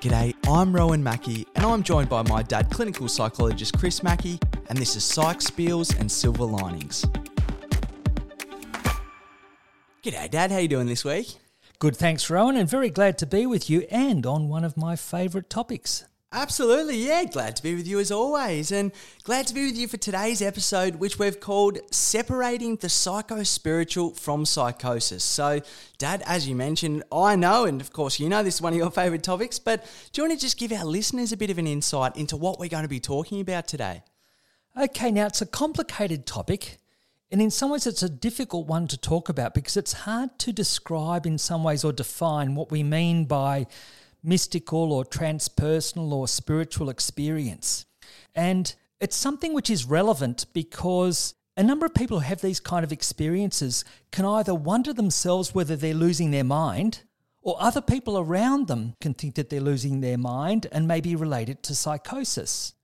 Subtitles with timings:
[0.00, 4.38] G'day, I'm Rowan Mackey, and I'm joined by my dad, clinical psychologist Chris Mackey,
[4.68, 7.04] and this is Psych Spiels and Silver Linings.
[10.04, 10.52] G'day, Dad.
[10.52, 11.34] How you doing this week?
[11.80, 14.94] Good, thanks, Rowan, and very glad to be with you and on one of my
[14.94, 16.04] favourite topics.
[16.30, 17.24] Absolutely, yeah.
[17.24, 18.92] Glad to be with you as always, and
[19.22, 24.10] glad to be with you for today's episode, which we've called Separating the Psycho Spiritual
[24.10, 25.24] from Psychosis.
[25.24, 25.62] So,
[25.96, 28.78] Dad, as you mentioned, I know, and of course, you know this is one of
[28.78, 31.56] your favourite topics, but do you want to just give our listeners a bit of
[31.56, 34.02] an insight into what we're going to be talking about today?
[34.78, 36.76] Okay, now it's a complicated topic,
[37.30, 40.52] and in some ways, it's a difficult one to talk about because it's hard to
[40.52, 43.66] describe in some ways or define what we mean by
[44.22, 47.86] mystical or transpersonal or spiritual experience.
[48.34, 52.84] And it's something which is relevant because a number of people who have these kind
[52.84, 57.02] of experiences can either wonder themselves whether they're losing their mind,
[57.42, 61.16] or other people around them can think that they're losing their mind and may be
[61.16, 62.74] related to psychosis.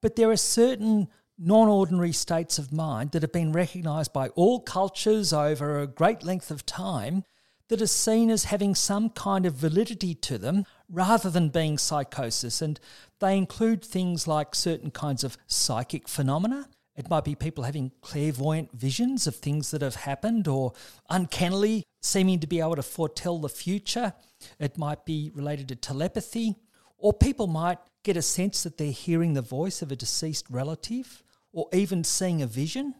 [0.00, 4.60] But there are certain non ordinary states of mind that have been recognized by all
[4.60, 7.24] cultures over a great length of time
[7.68, 12.62] that are seen as having some kind of validity to them rather than being psychosis.
[12.62, 12.80] And
[13.20, 16.68] they include things like certain kinds of psychic phenomena.
[16.96, 20.72] It might be people having clairvoyant visions of things that have happened or
[21.08, 24.14] uncannily seeming to be able to foretell the future.
[24.58, 26.56] It might be related to telepathy,
[26.96, 31.22] or people might get a sense that they're hearing the voice of a deceased relative
[31.52, 32.94] or even seeing a vision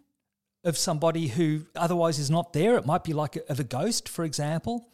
[0.64, 2.76] of somebody who otherwise is not there.
[2.76, 4.88] It might be like a, of a ghost, for example.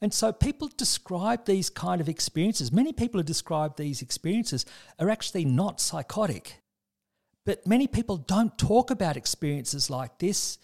[0.00, 2.70] And so people describe these kind of experiences.
[2.70, 4.64] Many people who describe these experiences
[4.98, 6.60] are actually not psychotic.
[7.44, 10.58] But many people don't talk about experiences like this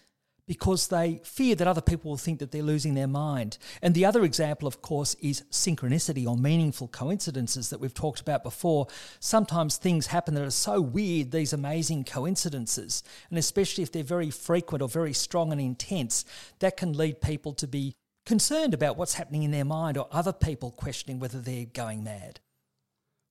[0.47, 3.59] because they fear that other people will think that they're losing their mind.
[3.81, 8.43] And the other example, of course, is synchronicity or meaningful coincidences that we've talked about
[8.43, 8.89] before.
[9.21, 14.31] Sometimes things happen that are so weird, these amazing coincidences, and especially if they're very
[14.31, 16.25] frequent or very strong and intense,
[16.59, 17.95] that can lead people to be
[18.27, 22.41] concerned about what's happening in their mind or other people questioning whether they're going mad.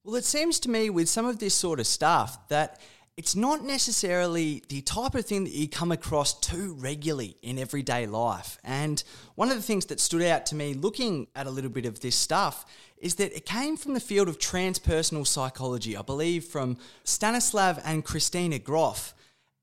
[0.04, 2.80] Well, it seems to me with some of this sort of stuff that
[3.18, 8.08] it's not necessarily the type of thing that you come across too regularly in everyday
[8.08, 8.58] life.
[8.64, 9.04] And
[9.36, 12.00] one of the things that stood out to me looking at a little bit of
[12.00, 12.66] this stuff
[12.98, 18.06] is that it came from the field of transpersonal psychology, I believe from Stanislav and
[18.06, 19.14] Christina Grof.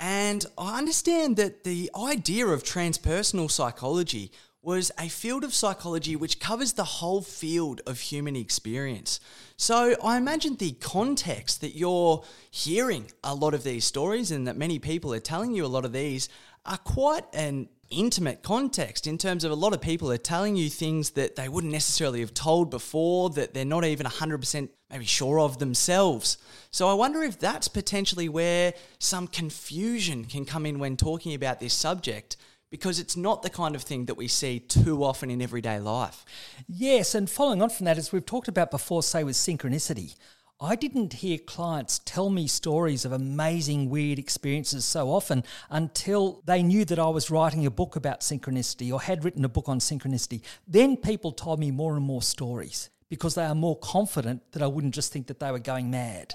[0.01, 4.31] And I understand that the idea of transpersonal psychology
[4.69, 9.19] was a field of psychology which covers the whole field of human experience.
[9.57, 14.59] So I imagine the context that you're hearing a lot of these stories and that
[14.59, 16.29] many people are telling you a lot of these
[16.67, 20.69] are quite an intimate context in terms of a lot of people are telling you
[20.69, 25.41] things that they wouldn't necessarily have told before that they're not even 100% maybe sure
[25.41, 26.37] of themselves.
[26.71, 31.59] So I wonder if that's potentially where some confusion can come in when talking about
[31.59, 32.37] this subject
[32.71, 36.25] because it's not the kind of thing that we see too often in everyday life.
[36.67, 40.15] Yes, and following on from that, as we've talked about before, say with synchronicity,
[40.61, 46.65] I didn't hear clients tell me stories of amazing, weird experiences so often until they
[46.65, 49.79] knew that I was writing a book about synchronicity or had written a book on
[49.79, 50.41] synchronicity.
[50.67, 54.67] Then people told me more and more stories because they are more confident that I
[54.67, 56.35] wouldn't just think that they were going mad.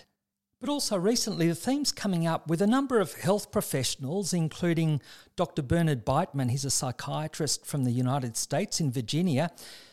[0.64, 5.02] But also recently, the theme's coming up with a number of health professionals, including
[5.36, 5.62] Dr.
[5.62, 6.52] Bernard Beitman.
[6.52, 9.52] He's a psychiatrist from the United States in Virginia.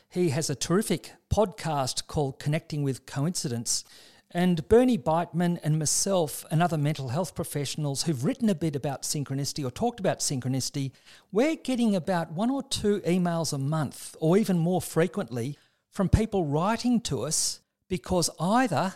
[0.09, 3.83] He has a terrific podcast called Connecting with Coincidence.
[4.31, 9.03] And Bernie Beitman and myself and other mental health professionals who've written a bit about
[9.03, 10.93] synchronicity or talked about synchronicity,
[11.33, 15.59] we're getting about one or two emails a month, or even more frequently,
[15.91, 17.59] from people writing to us
[17.89, 18.95] because either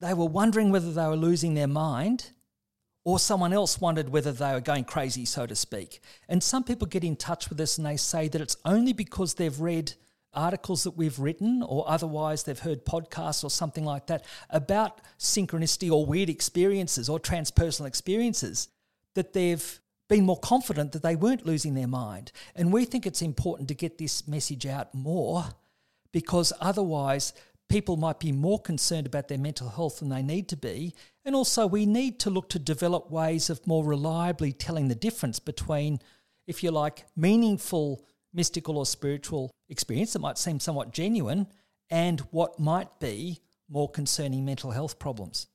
[0.00, 2.30] they were wondering whether they were losing their mind
[3.04, 6.00] or someone else wondered whether they were going crazy, so to speak.
[6.28, 9.34] And some people get in touch with us and they say that it's only because
[9.34, 9.94] they've read
[10.32, 15.90] articles that we've written or otherwise they've heard podcasts or something like that about synchronicity
[15.90, 18.68] or weird experiences or transpersonal experiences
[19.14, 22.32] that they've been more confident that they weren't losing their mind.
[22.54, 25.44] And we think it's important to get this message out more
[26.12, 27.32] because otherwise
[27.70, 30.92] people might be more concerned about their mental health than they need to be.
[31.24, 35.38] And also, we need to look to develop ways of more reliably telling the difference
[35.38, 36.00] between,
[36.46, 41.46] if you like, meaningful mystical or spiritual experience that might seem somewhat genuine
[41.90, 45.46] and what might be more concerning mental health problems.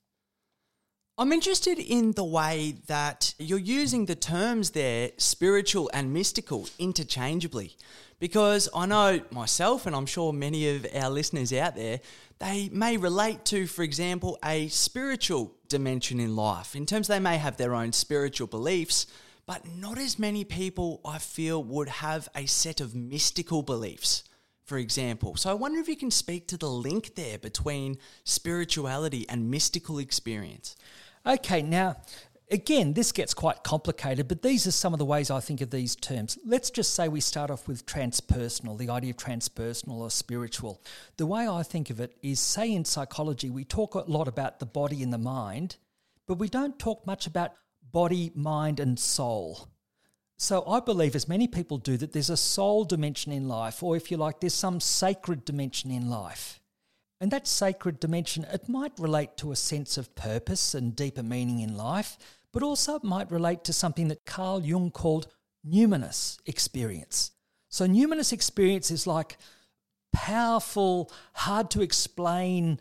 [1.18, 7.74] I'm interested in the way that you're using the terms there, spiritual and mystical, interchangeably.
[8.18, 12.00] Because I know myself, and I'm sure many of our listeners out there,
[12.38, 16.76] they may relate to, for example, a spiritual dimension in life.
[16.76, 19.06] In terms, they may have their own spiritual beliefs,
[19.46, 24.22] but not as many people, I feel, would have a set of mystical beliefs
[24.66, 25.36] for example.
[25.36, 29.98] So I wonder if you can speak to the link there between spirituality and mystical
[29.98, 30.74] experience.
[31.26, 31.96] Okay, now
[32.52, 35.70] again, this gets quite complicated, but these are some of the ways I think of
[35.70, 36.38] these terms.
[36.44, 40.80] Let's just say we start off with transpersonal, the idea of transpersonal or spiritual.
[41.16, 44.60] The way I think of it is say in psychology, we talk a lot about
[44.60, 45.76] the body and the mind,
[46.28, 47.54] but we don't talk much about
[47.90, 49.68] body, mind, and soul.
[50.38, 53.96] So I believe, as many people do, that there's a soul dimension in life, or
[53.96, 56.60] if you like, there's some sacred dimension in life.
[57.20, 61.60] And that sacred dimension, it might relate to a sense of purpose and deeper meaning
[61.60, 62.18] in life,
[62.52, 65.28] but also it might relate to something that Carl Jung called
[65.66, 67.32] numinous experience.
[67.68, 69.38] So, numinous experience is like
[70.12, 72.78] powerful, hard to explain,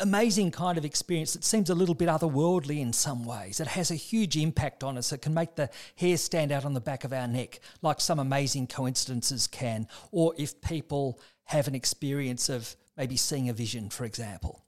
[0.00, 3.60] amazing kind of experience that seems a little bit otherworldly in some ways.
[3.60, 5.12] It has a huge impact on us.
[5.12, 8.18] It can make the hair stand out on the back of our neck, like some
[8.18, 14.04] amazing coincidences can, or if people have an experience of maybe seeing a vision, for
[14.04, 14.64] example.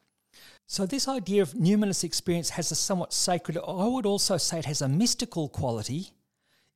[0.67, 4.65] So, this idea of numinous experience has a somewhat sacred, I would also say it
[4.65, 6.11] has a mystical quality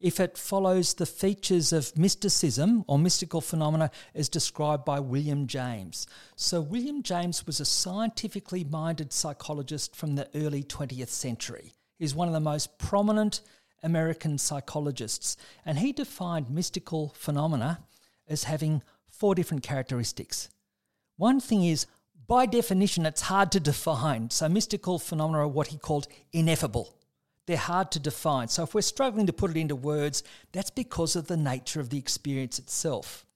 [0.01, 6.07] if it follows the features of mysticism or mystical phenomena as described by William James.
[6.37, 11.75] So, William James was a scientifically minded psychologist from the early 20th century.
[11.99, 13.41] He's one of the most prominent
[13.83, 15.37] American psychologists,
[15.67, 17.81] and he defined mystical phenomena
[18.29, 20.49] as having four different characteristics.
[21.21, 21.85] One thing is,
[22.27, 24.31] by definition, it's hard to define.
[24.31, 26.97] So, mystical phenomena are what he called ineffable.
[27.45, 28.49] They're hard to define.
[28.49, 30.23] So, if we're struggling to put it into words,
[30.53, 33.27] that's because of the nature of the experience itself.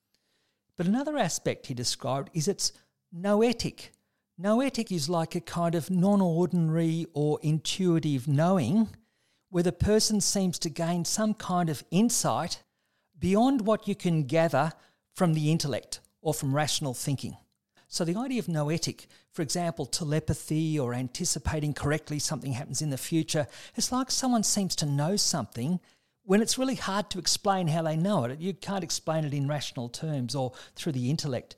[0.78, 2.72] But another aspect he described is it's
[3.12, 3.92] noetic.
[4.38, 8.88] Noetic is like a kind of non ordinary or intuitive knowing
[9.50, 12.62] where the person seems to gain some kind of insight
[13.18, 14.72] beyond what you can gather
[15.12, 17.36] from the intellect or from rational thinking.
[17.94, 22.98] So the idea of noetic, for example, telepathy or anticipating correctly something happens in the
[22.98, 23.46] future,
[23.76, 25.78] it's like someone seems to know something
[26.24, 28.40] when it's really hard to explain how they know it.
[28.40, 31.54] You can't explain it in rational terms or through the intellect.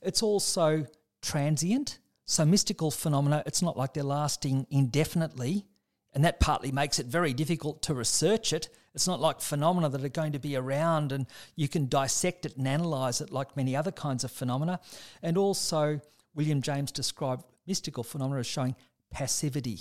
[0.00, 0.86] It's also
[1.20, 1.98] transient.
[2.24, 5.66] So mystical phenomena, it's not like they're lasting indefinitely.
[6.14, 8.70] And that partly makes it very difficult to research it.
[8.94, 11.26] It's not like phenomena that are going to be around and
[11.56, 14.80] you can dissect it and analyze it like many other kinds of phenomena.
[15.22, 16.00] And also,
[16.34, 18.76] William James described mystical phenomena as showing
[19.10, 19.80] passivity.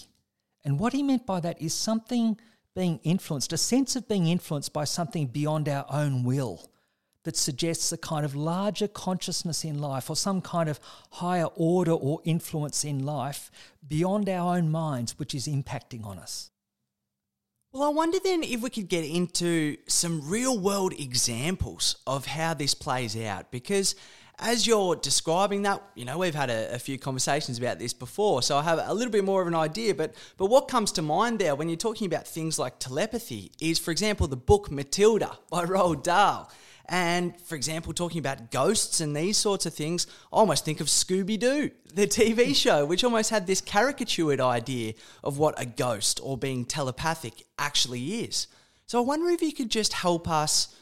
[0.66, 2.40] And what he meant by that is something
[2.76, 6.70] being influenced, a sense of being influenced by something beyond our own will
[7.24, 10.80] that suggests a kind of larger consciousness in life or some kind of
[11.12, 13.50] higher order or influence in life
[13.88, 16.50] beyond our own minds, which is impacting on us.
[17.74, 22.54] Well, I wonder then if we could get into some real world examples of how
[22.54, 23.96] this plays out because
[24.38, 28.44] as you're describing that, you know, we've had a, a, few conversations about this before,
[28.44, 29.96] so I have a little bit more of an idea.
[29.96, 33.80] But but what comes to mind there when you're talking about things like telepathy is,
[33.80, 36.52] for example, the book Matilda by Roald Dahl.
[36.90, 40.88] And for example, talking about ghosts and these sorts of things, I almost think of
[40.88, 46.20] Scooby Doo, the TV show, which almost had this caricatured idea of what a ghost
[46.22, 48.48] or being telepathic actually is.
[48.86, 50.76] So I wonder if you could just help us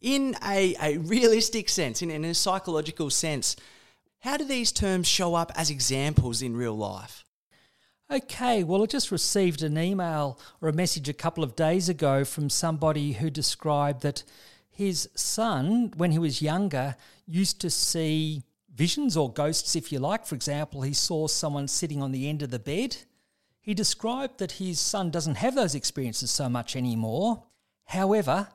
[0.00, 3.56] in a, a realistic sense, in, in a psychological sense,
[4.20, 7.24] how do these terms show up as examples in real life?
[8.10, 12.24] Okay, well, I just received an email or a message a couple of days ago
[12.24, 14.22] from somebody who described that
[14.78, 16.94] his son, when he was younger,
[17.26, 20.24] used to see visions or ghosts, if you like.
[20.24, 22.96] For example, he saw someone sitting on the end of the bed.
[23.60, 27.42] He described that his son doesn't have those experiences so much anymore.
[27.86, 28.50] However,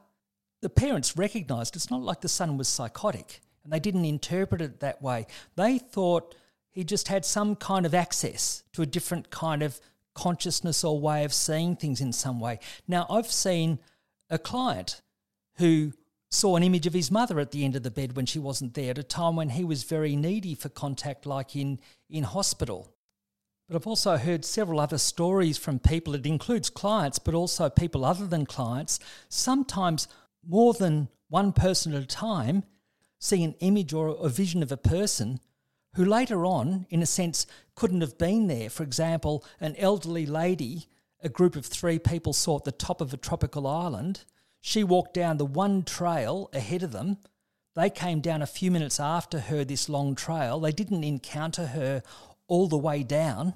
[0.62, 4.80] the parents recognised it's not like the son was psychotic and they didn't interpret it
[4.80, 5.28] that way.
[5.58, 6.36] They thought
[6.72, 9.82] he just had some kind of access to a different kind of
[10.14, 12.60] consciousness or way of seeing things in some way.
[12.88, 13.80] Now, I've seen
[14.30, 15.02] a client
[15.56, 15.92] who
[16.34, 18.74] saw an image of his mother at the end of the bed when she wasn't
[18.74, 22.90] there at a time when he was very needy for contact, like in, in hospital.
[23.68, 28.04] But I've also heard several other stories from people, it includes clients, but also people
[28.04, 29.00] other than clients,
[29.30, 30.08] sometimes
[30.46, 32.64] more than one person at a time,
[33.20, 35.40] see an image or a vision of a person
[35.96, 38.72] who later on, in a sense, couldn't have been there.
[38.72, 40.88] For example, an elderly lady
[41.24, 44.26] a group of three people saw at the top of a tropical island.
[44.66, 47.18] She walked down the one trail ahead of them.
[47.76, 50.58] They came down a few minutes after her, this long trail.
[50.62, 52.02] They didn't encounter her
[52.48, 53.56] all the way down.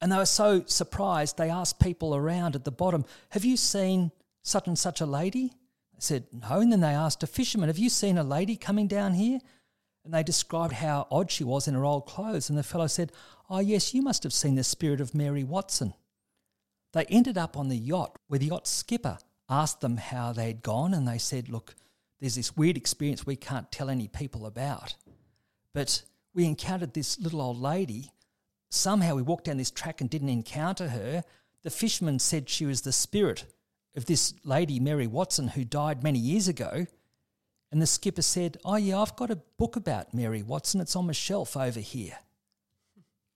[0.00, 4.12] And they were so surprised, they asked people around at the bottom, Have you seen
[4.44, 5.48] such and such a lady?
[5.92, 6.60] They said, No.
[6.60, 9.40] And then they asked a fisherman, Have you seen a lady coming down here?
[10.04, 12.48] And they described how odd she was in her old clothes.
[12.48, 13.10] And the fellow said,
[13.50, 15.94] Oh, yes, you must have seen the spirit of Mary Watson.
[16.92, 19.18] They ended up on the yacht where the yacht skipper
[19.52, 20.94] asked them how they'd gone.
[20.94, 21.74] And they said, Look,
[22.20, 24.94] there's this weird experience we can't tell any people about.
[25.72, 26.02] But
[26.34, 28.12] we encountered this little old lady.
[28.70, 31.24] Somehow we walked down this track and didn't encounter her.
[31.62, 33.44] The fisherman said she was the spirit
[33.94, 36.86] of this lady, Mary Watson, who died many years ago.
[37.70, 40.80] And the skipper said, Oh, yeah, I've got a book about Mary Watson.
[40.80, 42.18] It's on my shelf over here.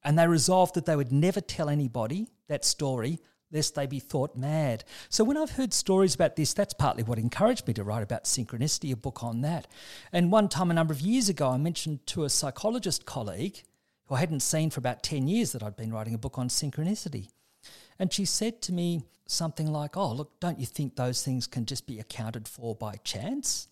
[0.02, 3.18] And they resolved that they would never tell anybody that story
[3.52, 4.84] lest they be thought mad.
[5.08, 8.24] So when I've heard stories about this, that's partly what encouraged me to write about
[8.24, 9.66] synchronicity, a book on that.
[10.12, 13.62] And one time, a number of years ago, I mentioned to a psychologist colleague
[14.06, 16.48] who I hadn't seen for about 10 years that I'd been writing a book on
[16.48, 17.28] synchronicity.
[17.98, 21.66] And she said to me something like, Oh, look, don't you think those things can
[21.66, 23.68] just be accounted for by chance?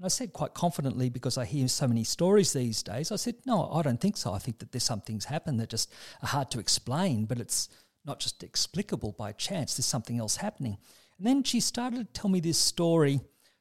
[0.00, 3.34] And I said quite confidently, because I hear so many stories these days, I said,
[3.44, 4.32] no, I don't think so.
[4.32, 7.68] I think that there's some things happen that just are hard to explain, but it's
[8.04, 9.76] not just explicable by chance.
[9.76, 10.78] There's something else happening.
[11.18, 13.20] And then she started to tell me this story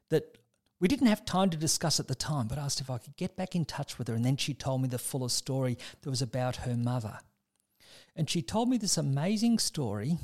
[0.09, 0.37] that
[0.79, 3.35] we didn't have time to discuss at the time, but asked if I could get
[3.35, 4.13] back in touch with her.
[4.13, 7.19] And then she told me the fuller story that was about her mother.
[8.15, 10.17] And she told me this amazing story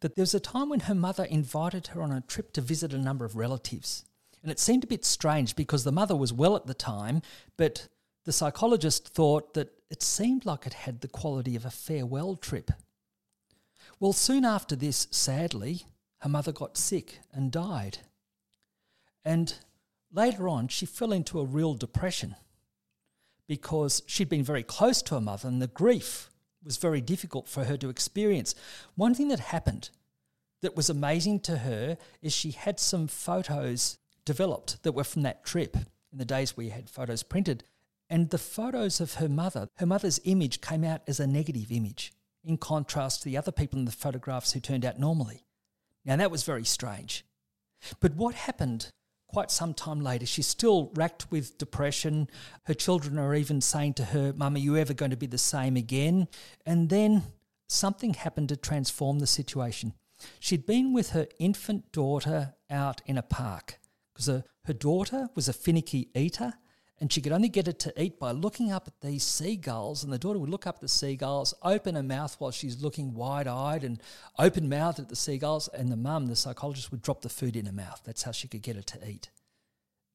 [0.00, 2.92] that there was a time when her mother invited her on a trip to visit
[2.92, 4.04] a number of relatives.
[4.42, 7.22] And it seemed a bit strange because the mother was well at the time,
[7.56, 7.88] but
[8.24, 12.70] the psychologist thought that it seemed like it had the quality of a farewell trip.
[14.00, 15.86] Well, soon after this, sadly,
[16.18, 17.98] her mother got sick and died.
[19.24, 19.54] And
[20.12, 22.36] later on, she fell into a real depression
[23.46, 26.30] because she'd been very close to her mother and the grief
[26.62, 28.54] was very difficult for her to experience.
[28.94, 29.90] One thing that happened
[30.62, 35.44] that was amazing to her is she had some photos developed that were from that
[35.44, 37.64] trip in the days we had photos printed.
[38.08, 42.12] And the photos of her mother, her mother's image came out as a negative image,
[42.44, 45.44] in contrast to the other people in the photographs who turned out normally.
[46.04, 47.24] Now, that was very strange.
[48.00, 48.88] But what happened
[49.28, 52.28] quite some time later, she's still racked with depression.
[52.64, 55.38] Her children are even saying to her, Mum, are you ever going to be the
[55.38, 56.28] same again?
[56.64, 57.24] And then
[57.68, 59.94] something happened to transform the situation.
[60.38, 63.78] She'd been with her infant daughter out in a park
[64.12, 66.54] because her, uh, her daughter was a finicky eater
[67.04, 70.02] and she could only get it to eat by looking up at these seagulls.
[70.02, 73.12] And the daughter would look up at the seagulls, open her mouth while she's looking
[73.12, 74.00] wide eyed and
[74.38, 75.68] open mouthed at the seagulls.
[75.68, 78.00] And the mum, the psychologist, would drop the food in her mouth.
[78.06, 79.28] That's how she could get it to eat.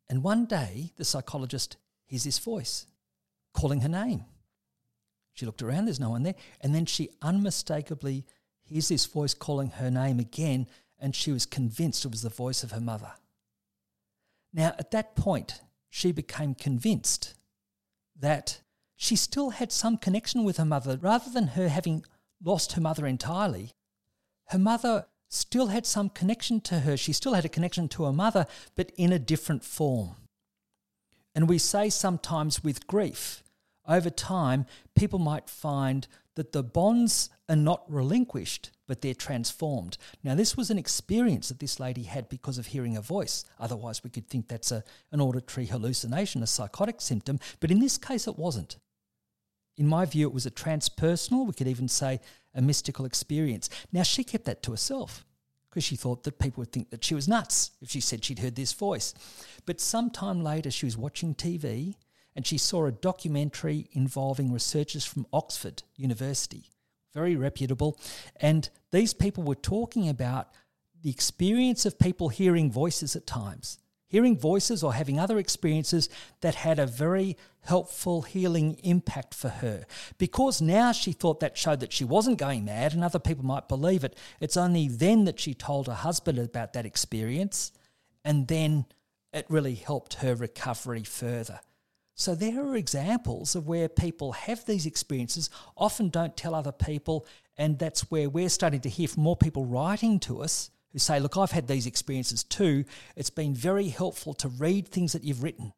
[0.10, 1.78] And one day, the psychologist
[2.08, 2.88] hears this voice
[3.54, 4.26] calling her name.
[5.36, 6.34] She looked around, there's no one there.
[6.62, 8.26] And then she unmistakably
[8.64, 10.66] hears this voice calling her name again.
[10.98, 13.12] And she was convinced it was the voice of her mother.
[14.52, 17.36] Now, at that point, she became convinced
[18.18, 18.62] that
[18.96, 20.98] she still had some connection with her mother.
[21.02, 22.04] Rather than her having
[22.44, 23.72] lost her mother entirely,
[24.48, 26.98] her mother still had some connection to her.
[26.98, 30.16] She still had a connection to her mother, but in a different form.
[31.36, 33.44] And we say sometimes with grief,
[33.88, 34.66] over time,
[34.96, 40.00] people might find that the bonds are not relinquished, but they're transformed.
[40.24, 43.46] Now, this was an experience that this lady had because of hearing a voice.
[43.60, 48.00] Otherwise, we could think that's a, an auditory hallucination, a psychotic symptom, but in this
[48.00, 48.78] case, it wasn't.
[49.78, 52.20] In my view, it was a transpersonal, we could even say
[52.56, 53.70] a mystical experience.
[53.92, 55.24] Now, she kept that to herself
[55.70, 58.40] because she thought that people would think that she was nuts if she said she'd
[58.40, 59.14] heard this voice.
[59.68, 61.94] But sometime later, she was watching TV
[62.36, 66.72] and she saw a documentary involving researchers from Oxford University,
[67.14, 68.00] very reputable.
[68.38, 70.50] And these people were talking about
[71.02, 76.10] the experience of people hearing voices at times, hearing voices or having other experiences
[76.42, 79.86] that had a very helpful healing impact for her.
[80.18, 83.70] Because now she thought that showed that she wasn't going mad and other people might
[83.70, 84.18] believe it.
[84.40, 87.72] It's only then that she told her husband about that experience,
[88.26, 88.86] and then
[89.32, 91.60] it really helped her recovery further.
[92.20, 97.26] So there are examples of where people have these experiences, often don't tell other people,
[97.58, 101.22] and that's where we're starting to hear from more people writing to us who say,
[101.22, 102.84] Look, I've had these experiences too.
[103.16, 105.72] It's been very helpful to read things that you've written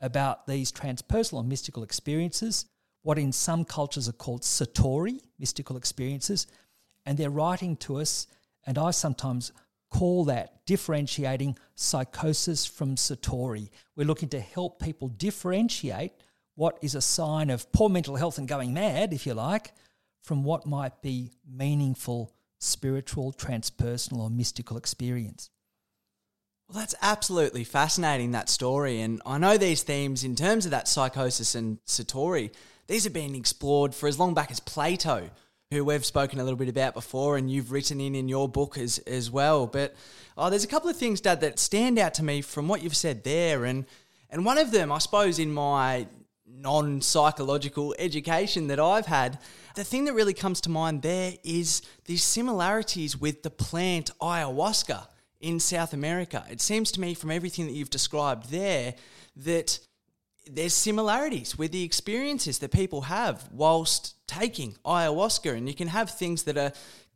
[0.00, 2.64] about these transpersonal and mystical experiences,
[3.02, 6.46] what in some cultures are called satori, mystical experiences.
[7.04, 8.28] and they're writing to us,
[8.64, 9.52] and I sometimes
[9.92, 13.68] call that differentiating psychosis from satori.
[13.94, 16.12] We're looking to help people differentiate
[16.54, 19.72] what is a sign of poor mental health and going mad, if you like,
[20.22, 25.50] from what might be meaningful spiritual, transpersonal, or mystical experience.
[26.68, 29.00] Well, that's absolutely fascinating, that story.
[29.00, 32.52] And I know these themes, in terms of that psychosis and Satori,
[32.86, 35.28] these have been explored for as long back as Plato,
[35.72, 38.78] who we've spoken a little bit about before, and you've written in in your book
[38.78, 39.66] as, as well.
[39.66, 39.94] But
[40.36, 42.96] oh, there's a couple of things, Dad, that stand out to me from what you've
[42.96, 43.64] said there.
[43.64, 43.86] And,
[44.30, 46.06] and one of them, I suppose, in my
[46.46, 49.38] non psychological education that I've had,
[49.74, 55.06] the thing that really comes to mind there is these similarities with the plant ayahuasca
[55.40, 56.44] in South America.
[56.50, 58.94] It seems to me from everything that you've described there
[59.36, 59.80] that
[60.50, 66.10] there's similarities with the experiences that people have whilst taking ayahuasca and you can have
[66.10, 66.72] things that are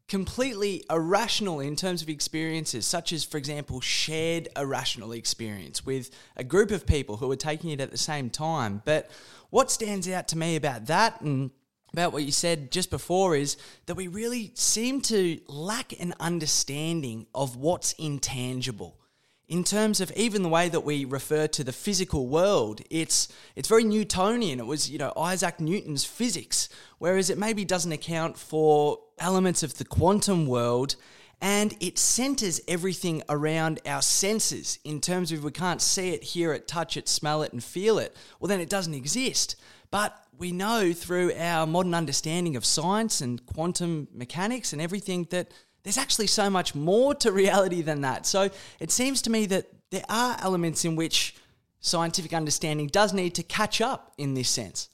[0.08, 6.44] completely irrational in terms of experiences such as for example shared irrational experience with a
[6.44, 9.10] group of people who are taking it at the same time but
[9.50, 11.50] what stands out to me about that and
[11.96, 13.56] about what you said just before is
[13.86, 18.98] that we really seem to lack an understanding of what's intangible.
[19.48, 23.68] In terms of even the way that we refer to the physical world, it's it's
[23.68, 24.58] very Newtonian.
[24.58, 29.78] It was, you know, Isaac Newton's physics, whereas it maybe doesn't account for elements of
[29.78, 30.96] the quantum world
[31.40, 36.24] and it centers everything around our senses in terms of if we can't see it,
[36.24, 39.56] hear it, touch it, smell it, and feel it, well, then it doesn't exist.
[39.90, 45.50] But we know through our modern understanding of science and quantum mechanics and everything that
[45.86, 48.26] there's actually so much more to reality than that.
[48.26, 48.50] So
[48.80, 51.36] it seems to me that there are elements in which
[51.78, 54.88] scientific understanding does need to catch up in this sense.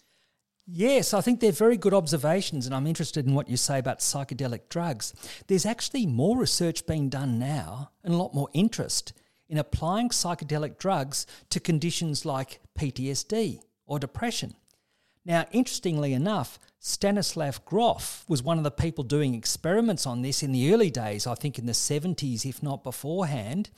[0.66, 4.00] Yes, I think they're very good observations, and I'm interested in what you say about
[4.00, 5.14] psychedelic drugs.
[5.46, 9.14] There's actually more research being done now and a lot more interest
[9.48, 14.56] in applying psychedelic drugs to conditions like PTSD or depression.
[15.24, 20.50] Now, interestingly enough, Stanislav Grof was one of the people doing experiments on this in
[20.50, 23.70] the early days, I think in the 70s, if not beforehand.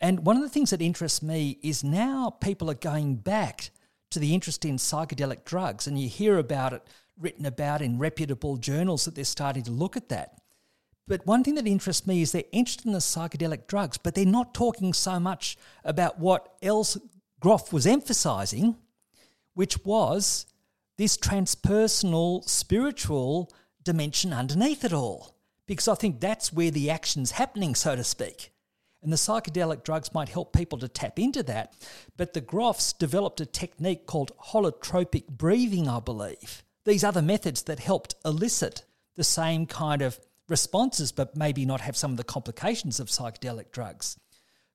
[0.00, 3.70] And one of the things that interests me is now people are going back
[4.10, 6.82] to the interest in psychedelic drugs, and you hear about it
[7.18, 10.38] written about in reputable journals that they're starting to look at that.
[11.06, 14.26] But one thing that interests me is they're interested in the psychedelic drugs, but they're
[14.26, 16.98] not talking so much about what else
[17.40, 18.76] Grof was emphasizing,
[19.54, 20.46] which was
[20.96, 23.52] this transpersonal spiritual
[23.82, 25.36] dimension underneath it all.
[25.66, 28.52] Because I think that's where the action's happening, so to speak.
[29.02, 31.74] And the psychedelic drugs might help people to tap into that.
[32.16, 36.62] But the Grofs developed a technique called holotropic breathing, I believe.
[36.84, 38.84] These other methods that helped elicit
[39.16, 43.72] the same kind of responses, but maybe not have some of the complications of psychedelic
[43.72, 44.18] drugs.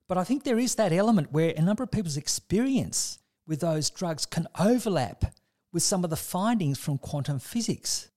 [0.08, 3.90] But I think there is that element where a number of people's experience with those
[3.90, 5.24] drugs can overlap
[5.72, 8.10] with some of the findings from quantum physics.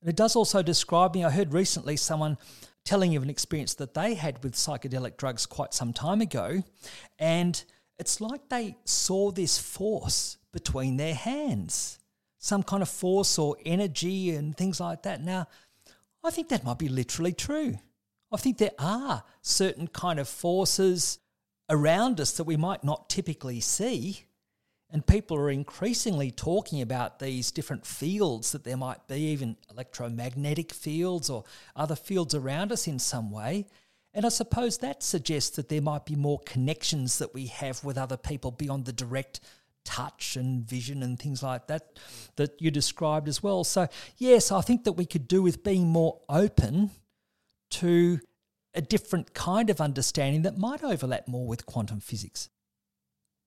[0.00, 1.24] And it does also describe me.
[1.24, 2.36] I heard recently someone
[2.84, 6.62] telling of an experience that they had with psychedelic drugs quite some time ago.
[7.18, 7.64] And
[7.98, 11.98] it's like they saw this force between their hands,
[12.38, 15.22] some kind of force or energy and things like that.
[15.22, 15.46] Now,
[16.22, 17.78] I think that might be literally true.
[18.32, 21.18] I think there are certain kind of forces
[21.70, 24.24] around us that we might not typically see
[24.90, 30.72] and people are increasingly talking about these different fields that there might be, even electromagnetic
[30.72, 31.44] fields or
[31.74, 33.66] other fields around us in some way.
[34.12, 37.98] And I suppose that suggests that there might be more connections that we have with
[37.98, 39.40] other people beyond the direct
[39.84, 41.98] touch and vision and things like that
[42.36, 43.64] that you described as well.
[43.64, 46.90] So, yes, I think that we could do with being more open
[47.70, 48.20] to
[48.74, 52.48] a different kind of understanding that might overlap more with quantum physics.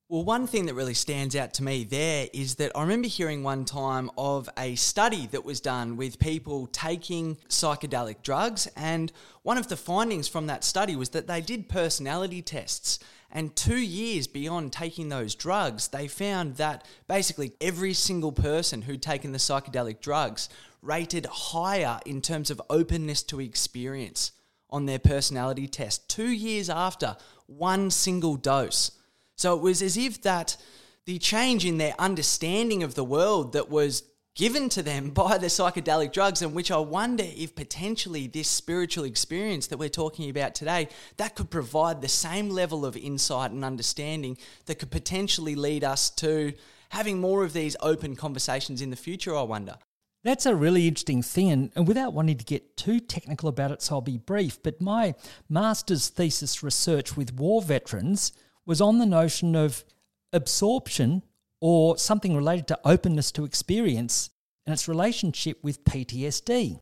[0.09, 3.43] Well, one thing that really stands out to me there is that I remember hearing
[3.43, 9.11] one time of a study that was done with people taking psychedelic drugs, and
[9.43, 12.99] one of the findings from that study was that they did personality tests.
[13.29, 19.01] And two years beyond taking those drugs, they found that basically every single person who'd
[19.01, 20.47] taken the psychedelic drugs
[20.81, 24.31] rated higher in terms of openness to experience
[24.69, 28.91] on their personality test two years after one single dose.
[29.37, 30.57] So it was as if that
[31.05, 34.03] the change in their understanding of the world that was
[34.35, 39.05] given to them by the psychedelic drugs and which I wonder if potentially this spiritual
[39.05, 43.63] experience that we're talking about today that could provide the same level of insight and
[43.63, 46.53] understanding that could potentially lead us to
[46.89, 49.75] having more of these open conversations in the future I wonder.
[50.23, 53.81] That's a really interesting thing, and, and without wanting to get too technical about it,
[53.81, 55.15] so I'll be brief, but my
[55.47, 58.33] master's thesis research with war veterans
[58.67, 59.83] was on the notion of
[60.31, 61.23] absorption
[61.59, 64.29] or something related to openness to experience
[64.65, 66.79] and its relationship with PTSD.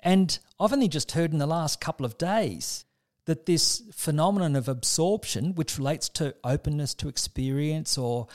[0.00, 2.84] And I've only just heard in the last couple of days
[3.24, 8.28] that this phenomenon of absorption, which relates to openness to experience or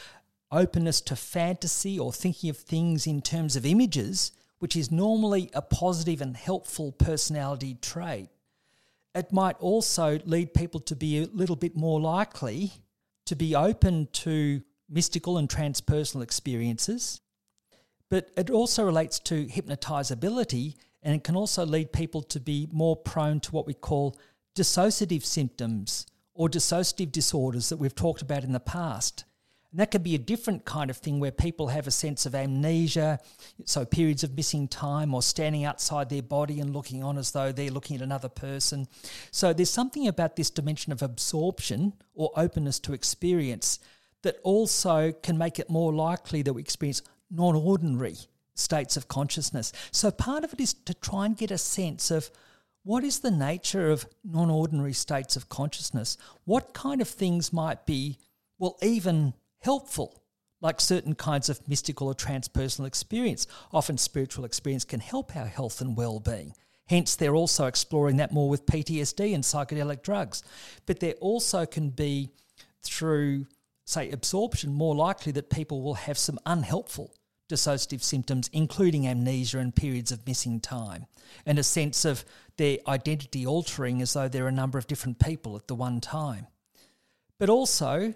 [0.51, 5.61] openness to fantasy or thinking of things in terms of images, which is normally a
[5.61, 8.29] positive and helpful personality trait,
[9.13, 12.71] it might also lead people to be a little bit more likely
[13.25, 17.21] to be open to mystical and transpersonal experiences.
[18.09, 22.95] But it also relates to hypnotizability and it can also lead people to be more
[22.95, 24.17] prone to what we call
[24.55, 29.25] dissociative symptoms or dissociative disorders that we've talked about in the past.
[29.71, 32.35] And that could be a different kind of thing where people have a sense of
[32.35, 33.19] amnesia,
[33.65, 37.53] so periods of missing time or standing outside their body and looking on as though
[37.53, 38.87] they're looking at another person.
[39.31, 43.79] So there's something about this dimension of absorption or openness to experience
[44.23, 48.17] that also can make it more likely that we experience non ordinary
[48.55, 49.71] states of consciousness.
[49.91, 52.29] So part of it is to try and get a sense of
[52.83, 56.17] what is the nature of non ordinary states of consciousness?
[56.43, 58.17] What kind of things might be,
[58.59, 60.21] well, even helpful,
[60.59, 63.47] like certain kinds of mystical or transpersonal experience.
[63.71, 66.53] Often spiritual experience can help our health and well being.
[66.87, 70.43] Hence, they're also exploring that more with PTSD and psychedelic drugs.
[70.85, 72.31] But there also can be,
[72.83, 73.47] through,
[73.85, 77.15] say, absorption, more likely that people will have some unhelpful
[77.51, 81.05] dissociative symptoms, including amnesia and periods of missing time,
[81.45, 82.23] and a sense of
[82.57, 86.47] their identity altering as though they're a number of different people at the one time.
[87.37, 88.13] But also,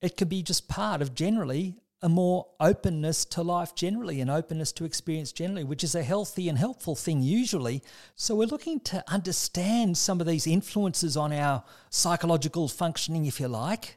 [0.00, 4.70] it could be just part of generally a more openness to life generally and openness
[4.72, 7.82] to experience generally, which is a healthy and helpful thing usually.
[8.14, 13.48] So we're looking to understand some of these influences on our psychological functioning, if you
[13.48, 13.96] like,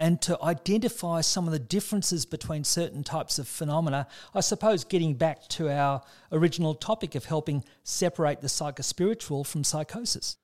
[0.00, 4.08] and to identify some of the differences between certain types of phenomena.
[4.34, 10.36] I suppose getting back to our original topic of helping separate the psychospiritual from psychosis.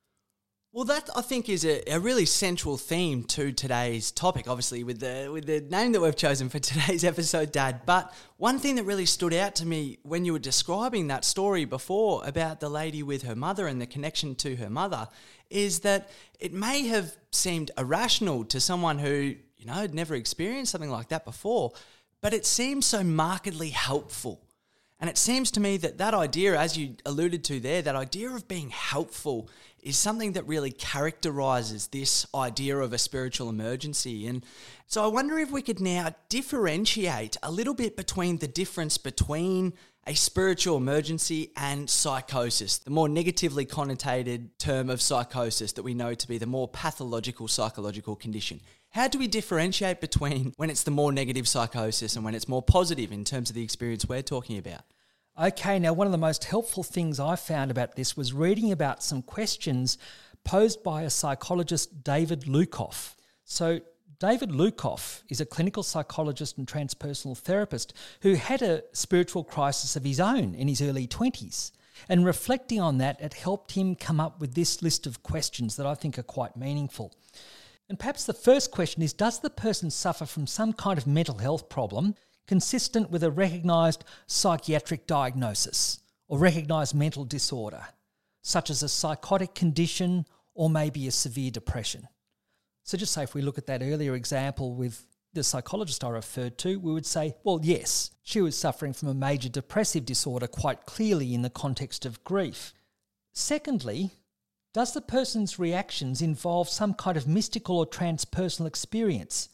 [0.75, 5.01] Well, that I think is a, a, really central theme to today's topic, obviously with
[5.01, 7.83] the with the name that we've chosen for today's episode, Dad.
[7.85, 11.67] But one thing that really stood out to me when you were describing that story
[11.67, 15.09] before about the lady with her mother and the connection to her mother
[15.51, 16.09] is that
[16.41, 21.09] it may have seemed irrational to someone who you know had never experienced something like
[21.09, 21.73] that before,
[22.23, 24.41] but it seems so markedly helpful
[25.03, 28.31] and it seems to me that that idea, as you alluded to there, that idea
[28.31, 29.51] of being helpful
[29.83, 34.27] is something that really characterizes this idea of a spiritual emergency.
[34.27, 34.45] And
[34.87, 39.73] so I wonder if we could now differentiate a little bit between the difference between
[40.07, 46.13] a spiritual emergency and psychosis, the more negatively connotated term of psychosis that we know
[46.15, 48.61] to be the more pathological psychological condition.
[48.91, 52.63] How do we differentiate between when it's the more negative psychosis and when it's more
[52.63, 54.83] positive in terms of the experience we're talking about?
[55.41, 59.03] Okay, now one of the most helpful things I found about this was reading about
[59.03, 59.97] some questions
[60.45, 63.15] posed by a psychologist, David Lukoff.
[63.45, 63.81] So,
[64.19, 70.05] David Lukoff is a clinical psychologist and transpersonal therapist who had a spiritual crisis of
[70.05, 71.73] his own in his early 20s.
[72.11, 75.87] And reflecting on that, it helped him come up with this list of questions that
[75.87, 77.11] I think are quite meaningful.
[77.89, 81.39] And perhaps the first question is Does the person suffer from some kind of mental
[81.39, 87.87] health problem consistent with a recognised psychiatric diagnosis or recognised mental disorder,
[88.43, 92.09] such as a psychotic condition or maybe a severe depression.
[92.85, 96.59] So, just say if we look at that earlier example with the psychologist I referred
[96.59, 100.85] to, we would say, well, yes, she was suffering from a major depressive disorder quite
[100.85, 102.75] clearly in the context of grief.
[103.33, 104.11] Secondly,
[104.75, 109.49] does the person's reactions involve some kind of mystical or transpersonal experience,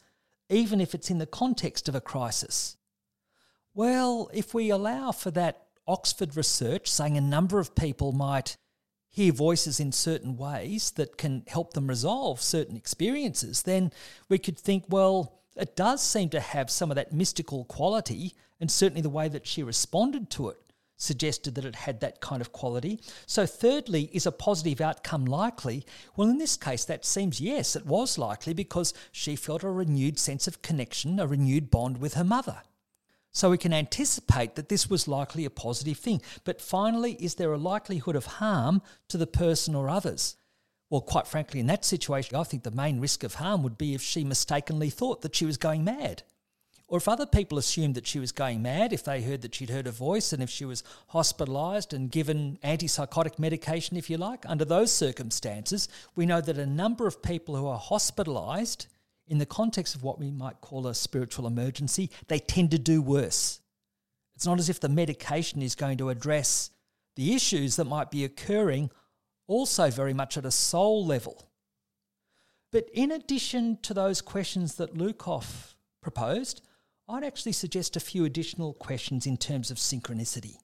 [0.49, 2.77] even if it's in the context of a crisis?
[3.79, 8.57] Well, if we allow for that Oxford research saying a number of people might
[9.07, 13.93] hear voices in certain ways that can help them resolve certain experiences, then
[14.27, 18.69] we could think, well, it does seem to have some of that mystical quality, and
[18.69, 20.57] certainly the way that she responded to it
[20.97, 22.99] suggested that it had that kind of quality.
[23.27, 25.85] So, thirdly, is a positive outcome likely?
[26.17, 30.19] Well, in this case, that seems yes, it was likely because she felt a renewed
[30.19, 32.63] sense of connection, a renewed bond with her mother.
[33.31, 36.21] So we can anticipate that this was likely a positive thing.
[36.43, 40.35] But finally, is there a likelihood of harm to the person or others?
[40.89, 43.93] Well, quite frankly, in that situation, I think the main risk of harm would be
[43.93, 46.23] if she mistakenly thought that she was going mad,
[46.89, 49.69] Or if other people assumed that she was going mad, if they heard that she'd
[49.69, 54.43] heard a voice, and if she was hospitalised and given antipsychotic medication, if you like,
[54.47, 58.87] under those circumstances, we know that a number of people who are hospitalised
[59.29, 63.01] in the context of what we might call a spiritual emergency, they tend to do
[63.01, 63.61] worse.
[64.35, 66.71] It's not as if the medication is going to address
[67.15, 68.89] the issues that might be occurring
[69.47, 71.47] also very much at a soul level.
[72.71, 76.61] But in addition to those questions that Lukoff proposed,
[77.07, 80.57] I'd actually suggest a few additional questions in terms of synchronicity.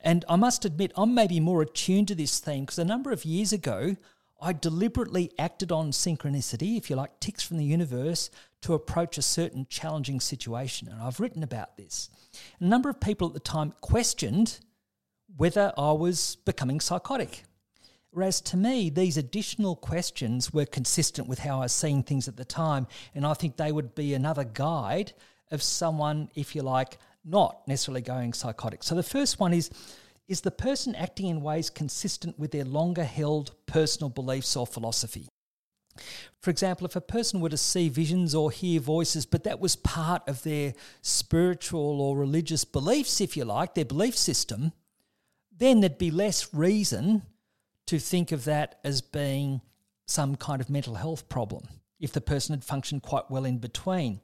[0.00, 3.24] And I must admit, I'm maybe more attuned to this theme because a number of
[3.24, 3.96] years ago,
[4.40, 8.30] I deliberately acted on synchronicity, if you like, ticks from the universe,
[8.62, 10.88] to approach a certain challenging situation.
[10.88, 12.08] And I've written about this.
[12.60, 14.60] A number of people at the time questioned
[15.36, 17.44] whether I was becoming psychotic.
[18.10, 22.36] Whereas to me, these additional questions were consistent with how I was seeing things at
[22.36, 22.86] the time.
[23.14, 25.12] And I think they would be another guide
[25.50, 28.82] of someone, if you like, not necessarily going psychotic.
[28.82, 29.70] So the first one is
[30.28, 35.28] is the person acting in ways consistent with their longer held personal beliefs or philosophy?
[36.40, 39.74] For example, if a person were to see visions or hear voices, but that was
[39.74, 44.72] part of their spiritual or religious beliefs, if you like, their belief system,
[45.56, 47.22] then there'd be less reason
[47.86, 49.60] to think of that as being
[50.06, 51.66] some kind of mental health problem
[51.98, 54.20] if the person had functioned quite well in between.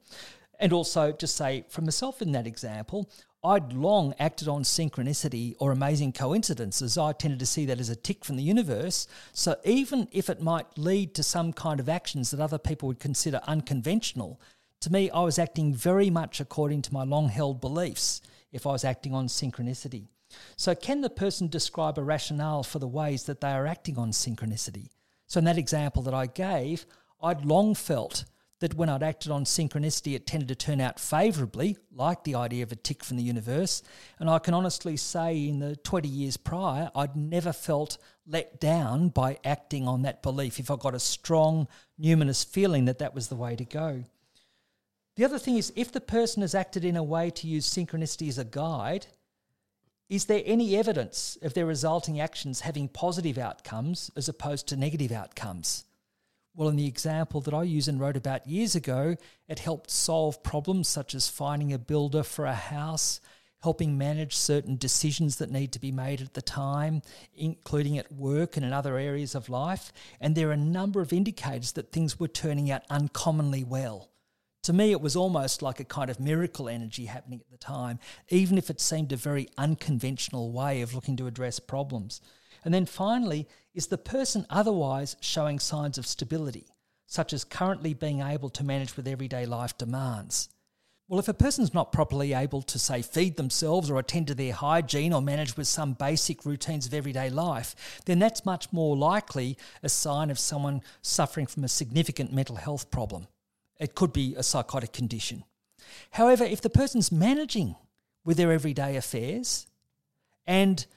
[0.59, 3.09] And also, just say for myself in that example,
[3.45, 6.97] I'd long acted on synchronicity or amazing coincidences.
[6.97, 9.07] I tended to see that as a tick from the universe.
[9.33, 12.99] So even if it might lead to some kind of actions that other people would
[12.99, 14.41] consider unconventional,
[14.81, 18.19] to me, I was acting very much according to my long held beliefs
[18.51, 20.07] if I was acting on synchronicity.
[20.57, 24.11] So, can the person describe a rationale for the ways that they are acting on
[24.11, 24.89] synchronicity?
[25.27, 26.85] So, in that example that I gave,
[27.21, 28.25] I'd long felt
[28.65, 32.63] that when I'd acted on synchronicity, it tended to turn out favourably, like the idea
[32.63, 33.83] of a tick from the universe.
[34.17, 39.09] And I can honestly say, in the 20 years prior, I'd never felt let down
[39.09, 41.67] by acting on that belief if I got a strong,
[42.01, 44.03] numinous feeling that that was the way to go.
[45.15, 48.29] The other thing is, if the person has acted in a way to use synchronicity
[48.29, 49.05] as a guide,
[50.09, 55.11] is there any evidence of their resulting actions having positive outcomes as opposed to negative
[55.11, 55.84] outcomes?
[56.57, 59.17] Well, in the example that I use and wrote about years ago,
[59.49, 63.19] it helped solve problems such as finding a builder for a house,
[63.61, 67.01] helping manage certain decisions that need to be made at the time,
[67.35, 69.91] including at work and in other areas of life.
[70.21, 74.09] And there are a number of indicators that things were turning out uncommonly well.
[74.63, 77.99] To me, it was almost like a kind of miracle energy happening at the time,
[78.29, 82.21] even if it seemed a very unconventional way of looking to address problems.
[82.65, 86.67] And then finally, is the person otherwise showing signs of stability,
[87.05, 90.49] such as currently being able to manage with everyday life demands?
[91.07, 94.53] Well, if a person's not properly able to, say, feed themselves or attend to their
[94.53, 99.55] hygiene or manage with some basic routines of everyday life, then that's much more likely
[99.83, 103.27] a sign of someone suffering from a significant mental health problem.
[103.79, 105.43] It could be a psychotic condition.
[106.09, 107.75] However, if the person's managing
[108.23, 109.67] with their everyday affairs
[110.47, 110.87] and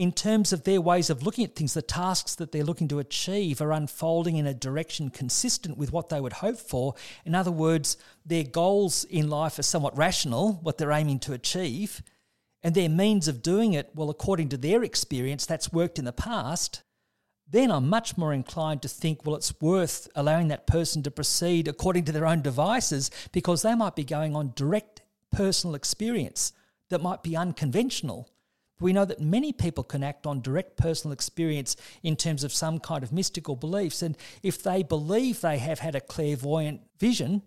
[0.00, 3.00] in terms of their ways of looking at things, the tasks that they're looking to
[3.00, 6.94] achieve are unfolding in a direction consistent with what they would hope for.
[7.26, 12.02] In other words, their goals in life are somewhat rational, what they're aiming to achieve,
[12.62, 16.12] and their means of doing it, well, according to their experience, that's worked in the
[16.12, 16.82] past
[17.52, 21.66] then I'm much more inclined to think, well, it's worth allowing that person to proceed
[21.66, 26.52] according to their own devices because they might be going on direct personal experience
[26.90, 28.29] that might be unconventional.
[28.80, 32.80] We know that many people can act on direct personal experience in terms of some
[32.80, 34.02] kind of mystical beliefs.
[34.02, 37.42] And if they believe they have had a clairvoyant vision,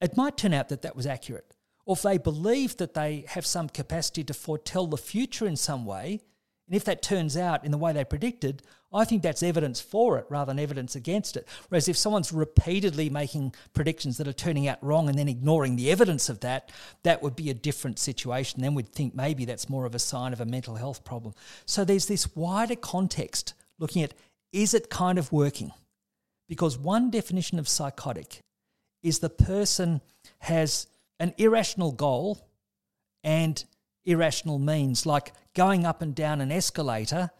[0.00, 1.54] it might turn out that that was accurate.
[1.86, 5.84] Or if they believe that they have some capacity to foretell the future in some
[5.84, 6.20] way,
[6.66, 8.62] and if that turns out in the way they predicted,
[8.94, 11.48] I think that's evidence for it rather than evidence against it.
[11.68, 15.90] Whereas if someone's repeatedly making predictions that are turning out wrong and then ignoring the
[15.90, 16.70] evidence of that,
[17.02, 18.62] that would be a different situation.
[18.62, 21.34] Then we'd think maybe that's more of a sign of a mental health problem.
[21.66, 24.14] So there's this wider context looking at
[24.52, 25.72] is it kind of working?
[26.48, 28.38] Because one definition of psychotic
[29.02, 30.00] is the person
[30.38, 30.86] has
[31.18, 32.46] an irrational goal
[33.24, 33.64] and
[34.04, 37.30] irrational means, like going up and down an escalator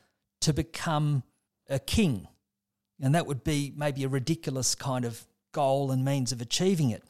[0.40, 1.23] to become
[1.68, 2.29] a king.
[3.00, 7.03] And that would be maybe a ridiculous kind of goal and means of achieving it.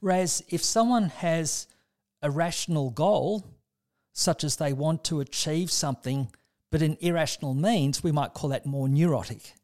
[0.00, 1.66] Whereas if someone has
[2.22, 3.44] a rational goal,
[4.12, 6.30] such as they want to achieve something,
[6.70, 9.54] but in irrational means, we might call that more neurotic.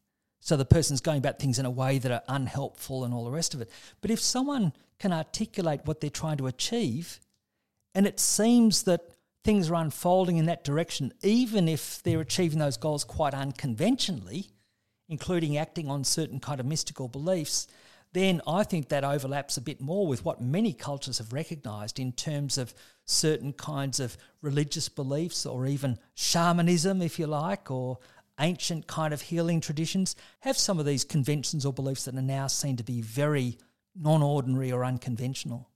[0.41, 3.31] So the person's going about things in a way that are unhelpful and all the
[3.31, 3.69] rest of it.
[4.01, 7.19] But if someone can articulate what they're trying to achieve.
[7.95, 9.10] And it seems that
[9.43, 14.47] things are unfolding in that direction, even if they're achieving those goals quite unconventionally,
[15.09, 17.67] including acting on certain kind of mystical beliefs,
[18.13, 22.11] then I think that overlaps a bit more with what many cultures have recognized in
[22.11, 22.73] terms of
[23.05, 27.99] certain kinds of religious beliefs or even shamanism, if you like, or
[28.39, 32.47] ancient kind of healing traditions have some of these conventions or beliefs that are now
[32.47, 33.57] seen to be very
[33.95, 35.70] non ordinary or unconventional.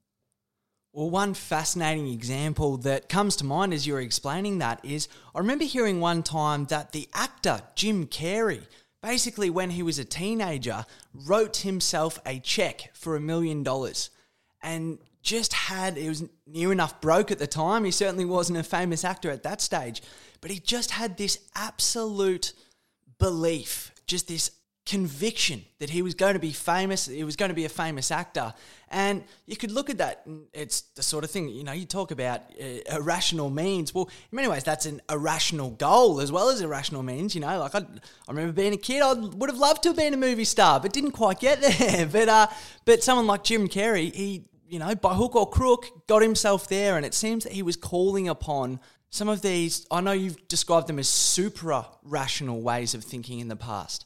[0.96, 5.66] Well, one fascinating example that comes to mind as you're explaining that is I remember
[5.66, 8.66] hearing one time that the actor Jim Carrey,
[9.04, 14.10] basically when he was a teenager, wrote himself a check for a million dollars
[14.64, 17.84] and just had, it was near enough broke at the time.
[17.84, 20.02] He certainly wasn't a famous actor at that stage,
[20.40, 22.54] but he just had this absolute
[23.20, 24.50] belief, just this
[24.86, 28.12] conviction that he was going to be famous, he was going to be a famous
[28.12, 28.54] actor.
[28.90, 32.12] And you could look at that, it's the sort of thing, you know, you talk
[32.12, 33.96] about uh, irrational means.
[33.96, 37.34] Well, in many ways, that's an irrational goal as well as irrational means.
[37.34, 39.96] You know, like I, I remember being a kid, I would have loved to have
[39.96, 42.06] been a movie star, but didn't quite get there.
[42.12, 42.48] but, uh,
[42.86, 46.96] but someone like Jim Carrey, he, you know, by hook or crook, got himself there.
[46.96, 50.88] And it seems that he was calling upon some of these, I know you've described
[50.88, 54.06] them as supra rational ways of thinking in the past.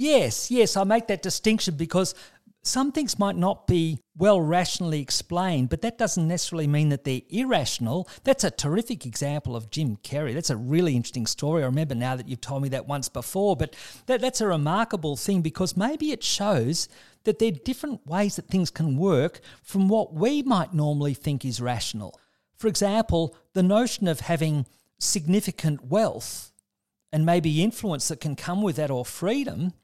[0.00, 2.14] Yes, yes, I make that distinction because
[2.62, 7.20] some things might not be well rationally explained, but that doesn't necessarily mean that they're
[7.28, 8.08] irrational.
[8.24, 10.32] That's a terrific example of Jim Carrey.
[10.32, 11.62] That's a really interesting story.
[11.62, 15.18] I remember now that you've told me that once before, but that, that's a remarkable
[15.18, 16.88] thing because maybe it shows
[17.24, 21.44] that there are different ways that things can work from what we might normally think
[21.44, 22.18] is rational.
[22.56, 24.64] For example, the notion of having
[24.98, 26.52] significant wealth
[27.12, 29.74] and maybe influence that can come with that or freedom,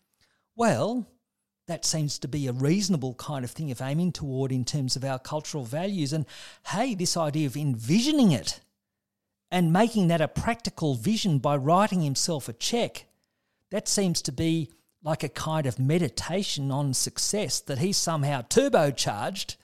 [0.56, 1.06] well,
[1.68, 5.04] that seems to be a reasonable kind of thing of aiming toward in terms of
[5.04, 6.12] our cultural values.
[6.12, 6.24] And
[6.68, 8.60] hey, this idea of envisioning it
[9.50, 13.06] and making that a practical vision by writing himself a check,
[13.70, 14.70] that seems to be
[15.02, 19.56] like a kind of meditation on success that he somehow turbocharged.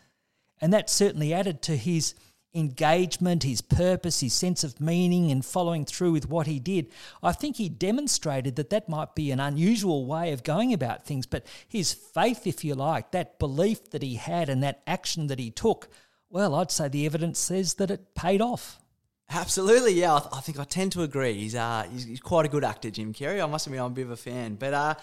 [0.61, 2.15] And that certainly added to his
[2.55, 6.91] engagement, his purpose, his sense of meaning, and following through with what he did,
[7.23, 11.27] I think he demonstrated that that might be an unusual way of going about things.
[11.27, 15.39] But his faith, if you like, that belief that he had and that action that
[15.39, 15.89] he took,
[16.29, 18.82] well, I'd say the evidence says that it paid off.
[19.31, 20.17] Absolutely, yeah.
[20.17, 21.35] I, th- I, think I tend to agree.
[21.35, 23.43] He's, uh, he's, he's quite a good actor, Jim Carrey.
[23.43, 24.57] I must admit, I'm a bit of a fan.
[24.57, 24.95] But uh,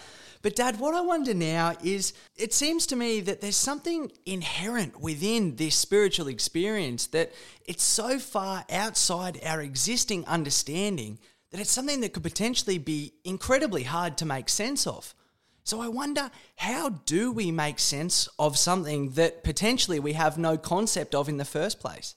[0.42, 5.02] but Dad, what I wonder now is, it seems to me that there's something inherent
[5.02, 7.34] within this spiritual experience that
[7.66, 11.20] it's so far outside our existing understanding
[11.52, 15.14] that it's something that could potentially be incredibly hard to make sense of.
[15.64, 20.58] So I wonder, how do we make sense of something that potentially we have no
[20.58, 22.16] concept of in the first place?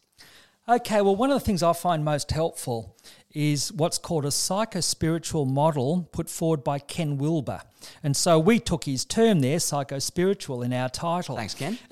[0.68, 2.96] Okay, well, one of the things I find most helpful
[3.33, 7.62] is what's called a psychospiritual model put forward by Ken Wilber.
[8.05, 11.35] And so we took his term there, psychospiritual, in our title.
[11.35, 11.79] Thanks, Ken.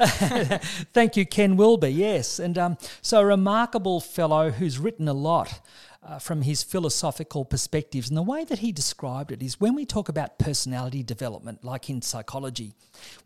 [0.92, 2.38] Thank you, Ken Wilber, yes.
[2.38, 5.60] And um, so a remarkable fellow who's written a lot.
[6.02, 8.08] Uh, from his philosophical perspectives.
[8.08, 11.90] And the way that he described it is when we talk about personality development, like
[11.90, 12.72] in psychology,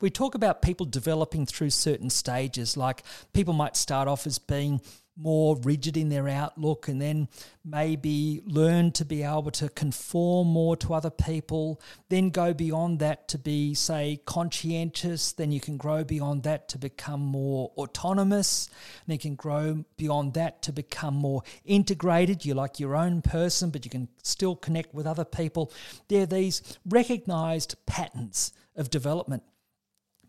[0.00, 4.80] we talk about people developing through certain stages, like people might start off as being
[5.16, 7.28] more rigid in their outlook and then
[7.64, 13.28] maybe learn to be able to conform more to other people, then go beyond that
[13.28, 18.68] to be, say, conscientious, then you can grow beyond that to become more autonomous,
[19.06, 22.44] then you can grow beyond that to become more integrated.
[22.44, 25.72] You're like your own person, but you can still connect with other people.
[26.08, 29.44] There are these recognized patterns of development.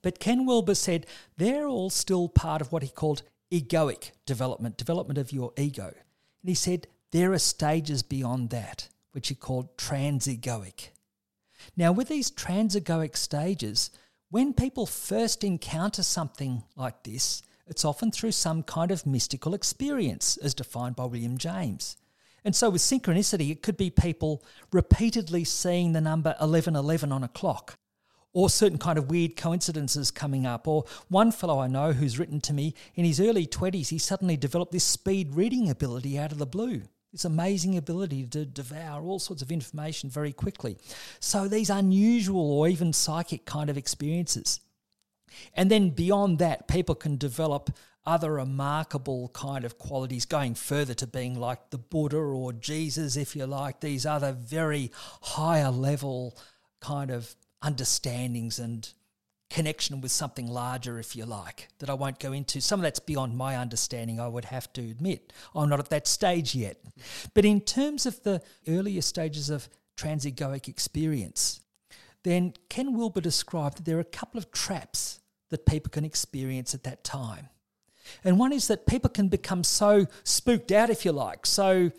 [0.01, 5.17] But Ken Wilber said they're all still part of what he called egoic development, development
[5.17, 5.87] of your ego.
[5.87, 10.89] And he said there are stages beyond that, which he called transegoic.
[11.77, 13.91] Now, with these transegoic stages,
[14.29, 20.37] when people first encounter something like this, it's often through some kind of mystical experience,
[20.37, 21.97] as defined by William James.
[22.43, 27.27] And so, with synchronicity, it could be people repeatedly seeing the number 1111 on a
[27.27, 27.75] clock,
[28.35, 30.67] or certain kind of weird coincidences coming up.
[30.67, 34.35] Or one fellow I know who's written to me in his early 20s, he suddenly
[34.35, 36.81] developed this speed reading ability out of the blue.
[37.13, 40.77] This amazing ability to devour all sorts of information very quickly.
[41.21, 44.59] So these unusual or even psychic kind of experiences.
[45.53, 47.69] And then beyond that, people can develop
[48.05, 53.33] other remarkable kind of qualities, going further to being like the Buddha or Jesus, if
[53.33, 56.37] you like, these other very higher level
[56.81, 58.89] kind of understandings and
[59.49, 62.59] connection with something larger, if you like, that I won't go into.
[62.61, 65.31] Some of that's beyond my understanding, I would have to admit.
[65.55, 66.77] I'm not at that stage yet.
[67.33, 71.61] But in terms of the earlier stages of transegoic experience,
[72.23, 76.73] then Ken Wilber described that there are a couple of traps that people can experience
[76.73, 77.49] at that time.
[78.23, 81.91] And one is that people can become so spooked out, if you like, so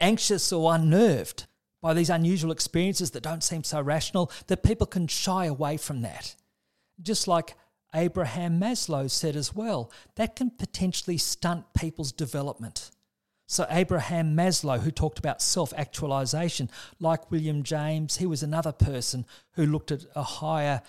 [0.00, 1.46] anxious or unnerved
[1.80, 6.02] by these unusual experiences that don't seem so rational that people can shy away from
[6.02, 6.34] that.
[7.00, 7.54] Just like
[7.94, 12.90] Abraham Maslow said as well, that can potentially stunt people's development.
[13.46, 16.68] So, Abraham Maslow, who talked about self actualization,
[17.00, 20.82] like William James, he was another person who looked at a higher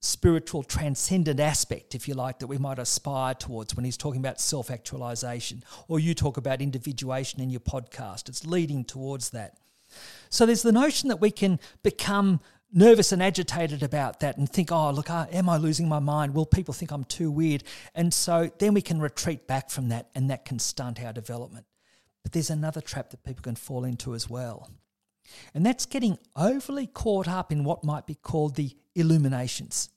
[0.00, 4.40] spiritual transcendent aspect, if you like, that we might aspire towards when he's talking about
[4.40, 5.62] self actualization.
[5.88, 9.58] Or you talk about individuation in your podcast, it's leading towards that.
[10.36, 14.70] So, there's the notion that we can become nervous and agitated about that and think,
[14.70, 16.34] oh, look, uh, am I losing my mind?
[16.34, 17.64] Will people think I'm too weird?
[17.94, 21.64] And so then we can retreat back from that and that can stunt our development.
[22.22, 24.68] But there's another trap that people can fall into as well.
[25.54, 29.88] And that's getting overly caught up in what might be called the illuminations.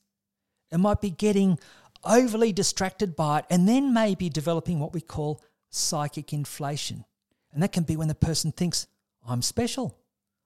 [0.72, 1.58] It might be getting
[2.02, 7.04] overly distracted by it and then maybe developing what we call psychic inflation.
[7.52, 8.86] And that can be when the person thinks,
[9.28, 9.99] I'm special.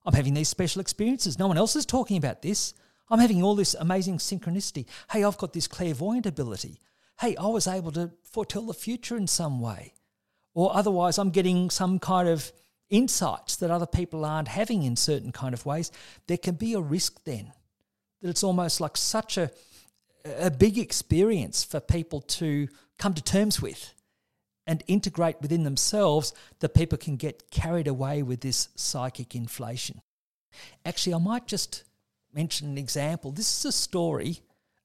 [0.05, 1.39] I'm having these special experiences.
[1.39, 2.75] No one else is talking about this.
[3.11, 4.87] I'm having all this amazing synchronicity.
[5.11, 6.81] Hey, I've got this clairvoyant ability.
[7.21, 9.95] Hey, I was able to foretell the future in some way
[10.55, 12.53] or otherwise I'm getting some kind of
[12.89, 15.91] insights that other people aren't having in certain kind of ways,
[16.29, 17.53] there can be a risk then
[18.23, 19.51] that it's almost like such a
[20.41, 22.67] a big experience for people to
[22.99, 23.93] come to terms with
[24.67, 30.01] and integrate within themselves that people can get carried away with this psychic inflation.
[30.85, 31.85] Actually, I might just
[32.33, 33.31] mention an example.
[33.31, 34.41] This is a story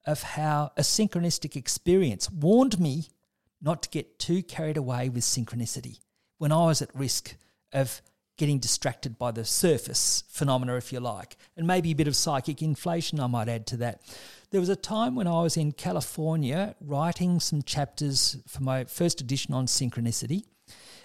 [0.05, 3.09] of how a synchronistic experience warned me
[3.61, 5.99] not to get too carried away with synchronicity
[6.37, 7.35] when I was at risk
[7.73, 8.01] of
[8.37, 12.61] getting distracted by the surface phenomena, if you like, and maybe a bit of psychic
[12.61, 14.01] inflation, I might add to that.
[14.51, 19.21] There was a time when I was in California writing some chapters for my first
[19.21, 20.41] edition on synchronicity,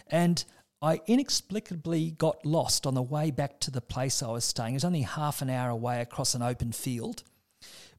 [0.06, 0.42] and
[0.80, 4.72] I inexplicably got lost on the way back to the place I was staying.
[4.72, 7.22] It was only half an hour away across an open field,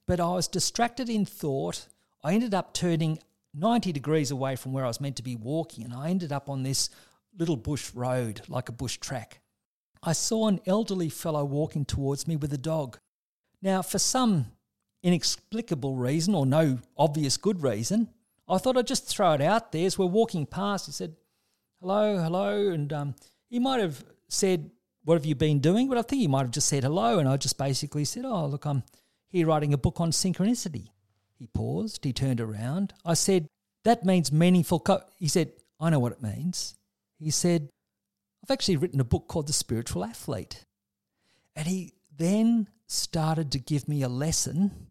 [0.08, 1.90] but I was distracted in thought.
[2.24, 3.20] I ended up turning
[3.54, 6.50] 90 degrees away from where I was meant to be walking, and I ended up
[6.50, 6.90] on this
[7.38, 9.42] little bush road, like a bush track.
[10.02, 12.98] I saw an elderly fellow walking towards me with a dog.
[13.62, 14.48] Now, for some
[15.06, 18.10] inexplicable reason or no obvious good reason,
[18.50, 20.88] I thought I'd just throw it out there as we're walking past.
[20.88, 21.16] He said,
[21.80, 22.70] Hello, hello.
[22.70, 23.16] And um,
[23.48, 24.72] he might have said,
[25.04, 25.88] What have you been doing?
[25.88, 27.20] But I think he might have just said hello.
[27.20, 28.84] And I just basically said, Oh, look, I'm
[29.28, 30.88] here writing a book on synchronicity.
[31.38, 32.94] He paused, he turned around.
[33.06, 33.48] I said,
[33.84, 34.80] That means meaningful.
[34.80, 35.04] Co-.
[35.18, 36.76] He said, I know what it means.
[37.20, 37.70] He said,
[38.44, 40.66] I've actually written a book called The Spiritual Athlete.
[41.56, 44.88] And he then started to give me a lesson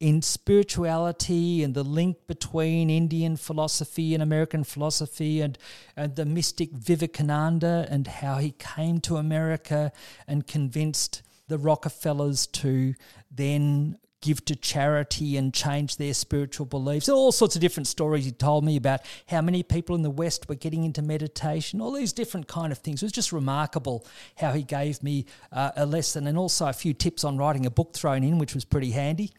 [0.00, 5.58] in spirituality and the link between Indian philosophy and American philosophy and,
[5.94, 9.92] and the mystic Vivekananda and how he came to America
[10.26, 12.94] and convinced the Rockefellers to
[13.30, 17.08] then give to charity and change their spiritual beliefs.
[17.08, 20.48] All sorts of different stories he told me about how many people in the West
[20.48, 23.02] were getting into meditation, all these different kind of things.
[23.02, 26.92] It was just remarkable how he gave me uh, a lesson and also a few
[26.92, 29.32] tips on writing a book thrown in, which was pretty handy.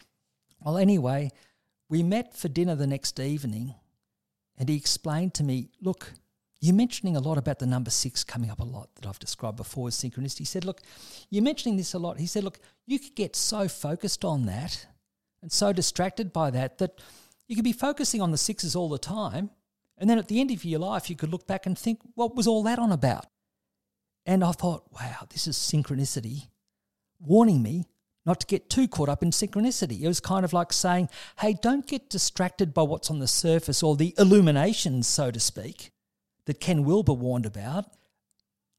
[0.61, 1.31] Well, anyway,
[1.89, 3.75] we met for dinner the next evening
[4.57, 6.13] and he explained to me, look,
[6.61, 9.57] you're mentioning a lot about the number six coming up a lot that I've described
[9.57, 10.39] before as synchronicity.
[10.39, 10.81] He said, Look,
[11.31, 12.19] you're mentioning this a lot.
[12.19, 14.85] He said, Look, you could get so focused on that
[15.41, 17.01] and so distracted by that that
[17.47, 19.49] you could be focusing on the sixes all the time.
[19.97, 22.35] And then at the end of your life, you could look back and think, What
[22.35, 23.25] was all that on about?
[24.27, 26.49] And I thought, Wow, this is synchronicity
[27.19, 27.85] warning me
[28.25, 30.01] not to get too caught up in synchronicity.
[30.01, 31.09] It was kind of like saying,
[31.39, 35.91] Hey, don't get distracted by what's on the surface or the illuminations, so to speak
[36.45, 37.85] that Ken Wilber warned about.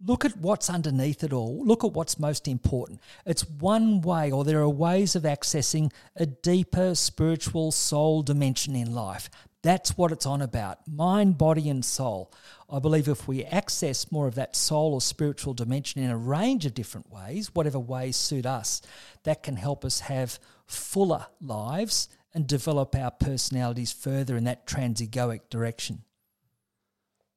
[0.05, 1.65] Look at what's underneath it all.
[1.65, 3.01] Look at what's most important.
[3.25, 8.93] It's one way, or there are ways of accessing a deeper spiritual soul dimension in
[8.93, 9.31] life.
[9.63, 12.33] That's what it's on about mind, body, and soul.
[12.69, 16.67] I believe if we access more of that soul or spiritual dimension in a range
[16.67, 18.83] of different ways, whatever ways suit us,
[19.23, 25.43] that can help us have fuller lives and develop our personalities further in that transegoic
[25.51, 26.03] direction.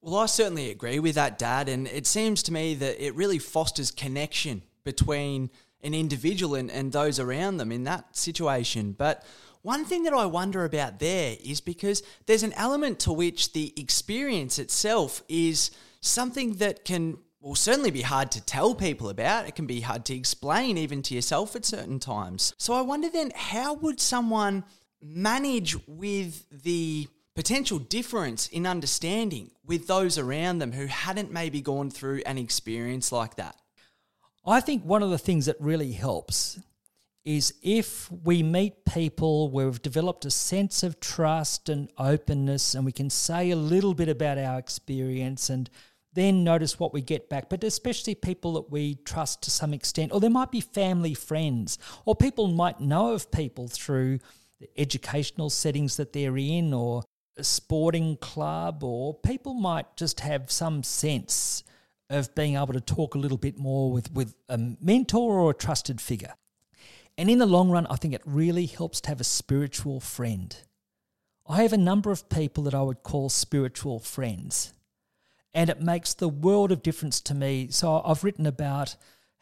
[0.02, 1.68] Well, I certainly agree with that, Dad.
[1.68, 5.50] And it seems to me that it really fosters connection between
[5.82, 8.94] an individual and, and those around them in that situation.
[8.98, 9.24] But
[9.66, 13.74] one thing that I wonder about there is because there's an element to which the
[13.76, 19.48] experience itself is something that can will certainly be hard to tell people about.
[19.48, 22.54] It can be hard to explain even to yourself at certain times.
[22.60, 24.66] So I wonder then how would someone
[25.02, 31.90] manage with the potential difference in understanding with those around them who hadn't maybe gone
[31.90, 33.56] through an experience like that?
[34.46, 36.60] I think one of the things that really helps
[37.26, 42.86] is if we meet people where we've developed a sense of trust and openness and
[42.86, 45.70] we can say a little bit about our experience and
[46.14, 50.14] then notice what we get back, but especially people that we trust to some extent,
[50.14, 54.20] or there might be family friends, or people might know of people through
[54.62, 57.04] the educational settings that they're in, or
[57.38, 61.66] a sporting club, or people might just have some sense
[62.10, 65.56] of being able to talk a little bit more with, with a mentor or a
[65.56, 66.34] trusted figure.
[67.18, 70.56] And in the long run, I think it really helps to have a spiritual friend.
[71.48, 74.74] I have a number of people that I would call spiritual friends,
[75.54, 77.68] and it makes the world of difference to me.
[77.70, 78.96] So I've written about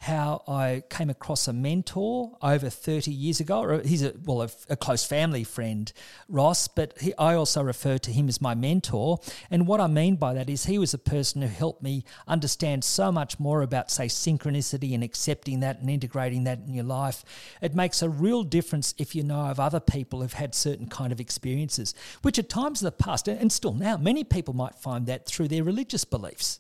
[0.04, 3.80] how I came across a mentor over 30 years ago.
[3.86, 5.92] He's a well, a, a close family friend,
[6.28, 9.20] Ross, but he, I also refer to him as my mentor.
[9.50, 12.84] And what I mean by that is he was a person who helped me understand
[12.84, 17.24] so much more about, say, synchronicity and accepting that and integrating that in your life.
[17.62, 21.14] It makes a real difference if you know of other people who've had certain kind
[21.14, 25.06] of experiences, which at times in the past and still now, many people might find
[25.06, 26.60] that through their religious beliefs.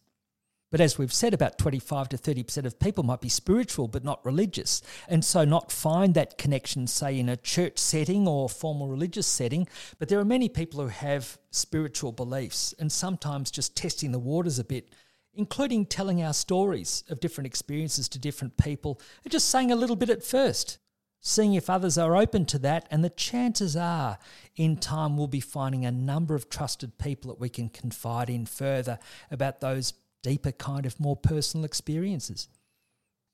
[0.74, 4.26] But as we've said, about 25 to 30% of people might be spiritual but not
[4.26, 9.28] religious, and so not find that connection, say, in a church setting or formal religious
[9.28, 9.68] setting.
[10.00, 14.58] But there are many people who have spiritual beliefs, and sometimes just testing the waters
[14.58, 14.96] a bit,
[15.36, 19.96] including telling our stories of different experiences to different people, and just saying a little
[19.96, 20.80] bit at first.
[21.22, 24.18] Seeing if others are open to that, and the chances are
[24.56, 28.48] in time we'll be finding a number of trusted people that we can confide in
[28.48, 28.98] further
[29.30, 29.94] about those
[30.24, 32.48] deeper, kind of more personal experiences.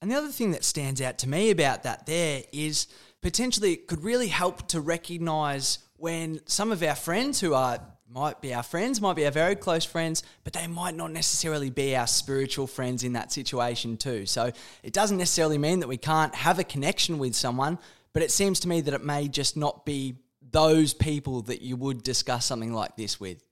[0.02, 2.88] And the other thing that stands out to me about that there is
[3.22, 7.80] potentially it could really help to recognize when some of our friends who are
[8.12, 11.70] might be our friends, might be our very close friends, but they might not necessarily
[11.70, 14.26] be our spiritual friends in that situation too.
[14.26, 17.78] So it doesn't necessarily mean that we can't have a connection with someone,
[18.14, 20.16] but it seems to me that it may just not be
[20.52, 23.44] those people that you would discuss something like this with.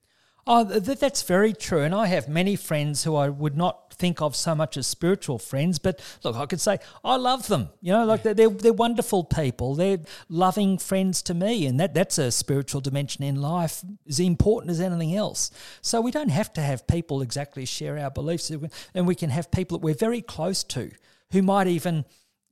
[0.50, 1.82] Oh, th- that's very true.
[1.82, 5.38] And I have many friends who I would not think of so much as spiritual
[5.38, 7.68] friends, but look, I could say I love them.
[7.82, 9.74] You know, like they're, they're, they're wonderful people.
[9.74, 9.98] They're
[10.30, 14.80] loving friends to me, and that, that's a spiritual dimension in life as important as
[14.80, 15.50] anything else.
[15.82, 18.50] So we don't have to have people exactly share our beliefs,
[18.94, 20.90] and we can have people that we're very close to
[21.32, 22.06] who might even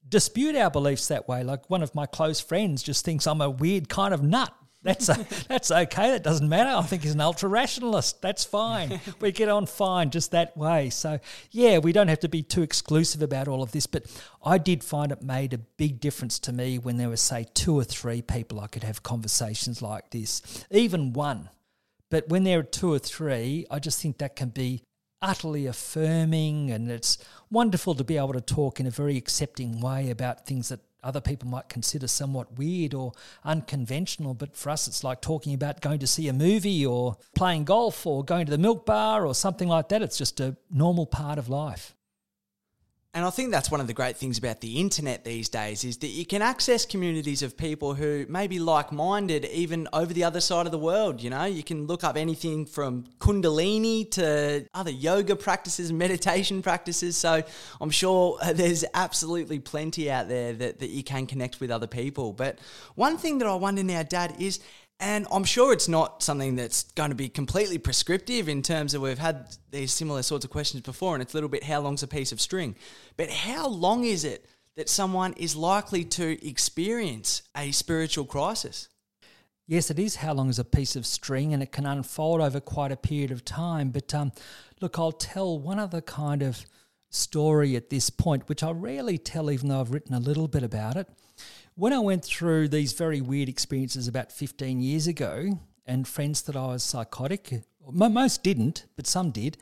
[0.07, 1.42] dispute our beliefs that way.
[1.42, 4.53] Like one of my close friends just thinks I'm a weird kind of nut
[4.87, 6.11] that's a, that's okay.
[6.11, 6.70] That doesn't matter.
[6.70, 8.22] I think he's an ultra rationalist.
[8.22, 9.01] That's fine.
[9.20, 10.91] we get on fine just that way.
[10.91, 11.18] So
[11.51, 13.87] yeah, we don't have to be too exclusive about all of this.
[13.87, 14.07] But
[14.45, 17.74] I did find it made a big difference to me when there were say two
[17.78, 21.51] or three people I could have conversations like this, even one.
[22.11, 24.82] But when there are two or three, I just think that can be
[25.22, 27.18] utterly affirming and it's
[27.51, 31.20] wonderful to be able to talk in a very accepting way about things that other
[31.20, 33.12] people might consider somewhat weird or
[33.44, 37.64] unconventional, but for us, it's like talking about going to see a movie or playing
[37.64, 40.02] golf or going to the milk bar or something like that.
[40.02, 41.95] It's just a normal part of life.
[43.16, 45.96] And I think that's one of the great things about the internet these days is
[45.98, 50.22] that you can access communities of people who may be like minded even over the
[50.22, 51.22] other side of the world.
[51.22, 57.16] You know, you can look up anything from Kundalini to other yoga practices, meditation practices.
[57.16, 57.42] So
[57.80, 62.34] I'm sure there's absolutely plenty out there that, that you can connect with other people.
[62.34, 62.58] But
[62.96, 64.60] one thing that I wonder now, Dad, is
[64.99, 69.03] and I'm sure it's not something that's going to be completely prescriptive in terms of
[69.03, 72.03] we've had these similar sorts of questions before, and it's a little bit how long's
[72.03, 72.74] a piece of string.
[73.16, 78.88] But how long is it that someone is likely to experience a spiritual crisis?
[79.66, 82.61] Yes, it is how long is a piece of string, and it can unfold over
[82.61, 83.90] quite a period of time.
[83.90, 84.32] But um,
[84.80, 86.64] look, I'll tell one other kind of
[87.11, 90.62] story at this point, which I rarely tell, even though I've written a little bit
[90.62, 91.07] about it
[91.76, 96.56] when I went through these very weird experiences about 15 years ago, and friends that
[96.56, 97.62] I was psychotic,
[97.92, 99.58] most didn't, but some did,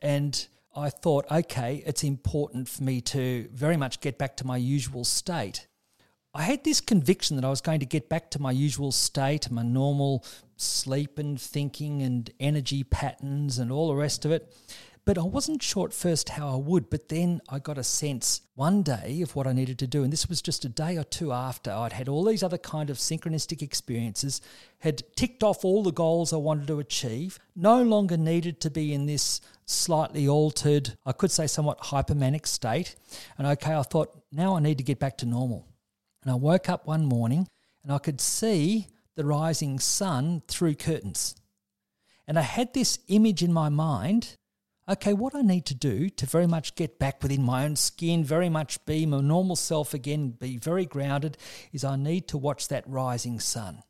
[0.00, 4.56] and I thought, okay, it's important for me to very much get back to my
[4.56, 5.66] usual state.
[6.34, 9.50] I had this conviction that I was going to get back to my usual state,
[9.50, 10.24] my normal
[10.56, 14.54] sleep and thinking and energy patterns and all the rest of it.
[15.08, 18.42] But I wasn't sure at first how I would, but then I got a sense
[18.56, 20.04] one day of what I needed to do.
[20.04, 22.90] And this was just a day or two after I'd had all these other kind
[22.90, 24.42] of synchronistic experiences,
[24.80, 28.92] had ticked off all the goals I wanted to achieve, no longer needed to be
[28.92, 32.94] in this slightly altered, I could say somewhat hypermanic state.
[33.38, 35.66] And okay, I thought, now I need to get back to normal.
[36.22, 37.48] And I woke up one morning
[37.82, 41.34] and I could see the rising sun through curtains.
[42.26, 44.36] And I had this image in my mind
[44.88, 48.24] okay, what I need to do to very much get back within my own skin,
[48.24, 51.36] very much be my normal self again, be very grounded,
[51.72, 53.82] is I need to watch that rising sun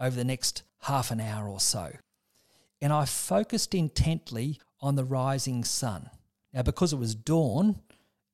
[0.00, 1.92] over the next half an hour or so.
[2.80, 6.10] And I focused intently on the rising sun.
[6.52, 7.80] Now, because it was dawn,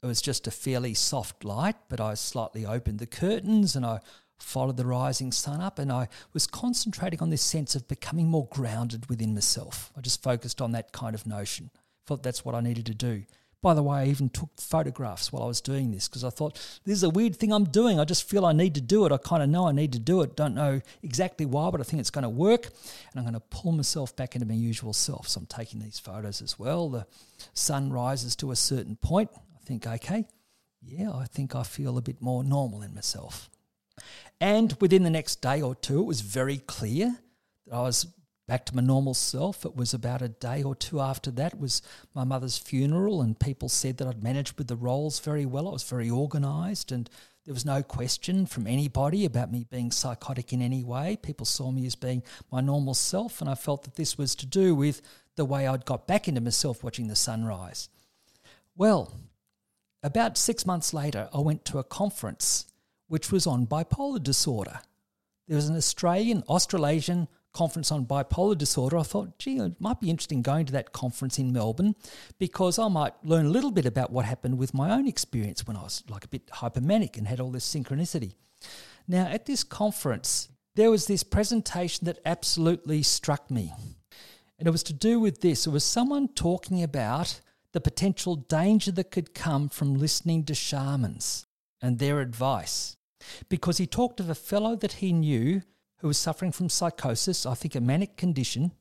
[0.02, 4.00] it was just a fairly soft light, but I slightly opened the curtains and I
[4.38, 8.46] followed the rising sun up and I was concentrating on this sense of becoming more
[8.46, 9.92] grounded within myself.
[9.96, 11.70] I just focused on that kind of notion.
[12.06, 13.24] Thought that's what I needed to do.
[13.62, 16.54] By the way, I even took photographs while I was doing this because I thought,
[16.84, 17.98] this is a weird thing I'm doing.
[17.98, 19.12] I just feel I need to do it.
[19.12, 20.36] I kind of know I need to do it.
[20.36, 22.66] Don't know exactly why, but I think it's going to work.
[22.66, 25.26] And I'm going to pull myself back into my usual self.
[25.26, 26.90] So I'm taking these photos as well.
[26.90, 27.06] The
[27.54, 29.30] sun rises to a certain point.
[29.34, 30.26] I think, okay,
[30.80, 33.50] yeah, I think I feel a bit more normal in myself.
[34.40, 37.16] And within the next day or two, it was very clear
[37.66, 38.06] that I was
[38.46, 39.64] back to my normal self.
[39.64, 41.82] It was about a day or two after that was
[42.14, 45.68] my mother's funeral, and people said that I'd managed with the roles very well.
[45.68, 47.10] I was very organised, and
[47.44, 51.16] there was no question from anybody about me being psychotic in any way.
[51.22, 54.46] People saw me as being my normal self, and I felt that this was to
[54.46, 55.02] do with
[55.36, 57.88] the way I'd got back into myself watching the sunrise.
[58.76, 59.12] Well,
[60.02, 62.66] about six months later, I went to a conference
[63.08, 64.80] which was on bipolar disorder.
[65.46, 70.10] There was an Australian, Australasian conference on bipolar disorder, I thought, gee, it might be
[70.10, 71.94] interesting going to that conference in Melbourne
[72.38, 75.74] because I might learn a little bit about what happened with my own experience when
[75.74, 78.34] I was like a bit hypermanic and had all this synchronicity.
[79.08, 83.72] Now, at this conference, there was this presentation that absolutely struck me.
[84.58, 87.40] And it was to do with this it was someone talking about
[87.72, 91.46] the potential danger that could come from listening to shamans
[91.80, 92.98] and their advice.
[93.48, 95.62] Because he talked of a fellow that he knew
[95.98, 98.72] who was suffering from psychosis, I think a manic condition,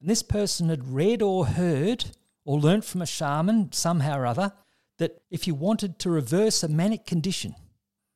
[0.00, 2.06] and this person had read or heard
[2.44, 4.52] or learnt from a shaman somehow or other
[4.98, 7.54] that if you wanted to reverse a manic condition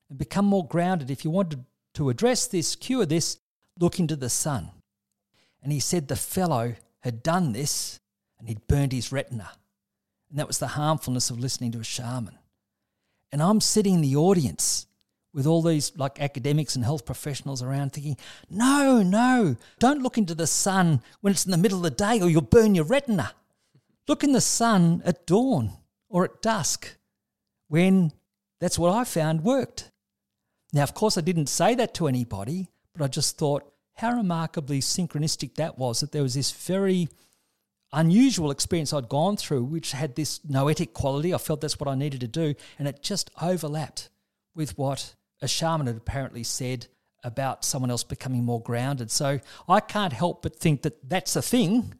[0.09, 3.39] and become more grounded, if you wanted to address this, cure this,
[3.79, 4.71] look into the sun.
[5.63, 8.01] And he said the fellow had done this
[8.39, 9.51] and he'd burned his retina.
[10.31, 12.39] And that was the harmfulness of listening to a shaman.
[13.33, 14.87] And I'm sitting in the audience
[15.35, 18.17] with all these like academics and health professionals around thinking,
[18.49, 22.21] no, no, don't look into the sun when it's in the middle of the day
[22.21, 23.33] or you'll burn your retina.
[24.07, 25.73] Look in the sun at dawn
[26.09, 26.97] or at dusk
[27.69, 28.13] when
[28.61, 29.91] that's what I found worked.
[30.73, 34.81] Now, of course, I didn't say that to anybody, but I just thought how remarkably
[34.81, 37.09] synchronistic that was that there was this very
[37.93, 41.33] unusual experience I'd gone through, which had this noetic quality.
[41.33, 44.11] I felt that's what I needed to do, and it just overlapped
[44.55, 46.87] with what a shaman had apparently said
[47.23, 49.11] about someone else becoming more grounded.
[49.11, 51.95] So I can't help but think that that's a thing,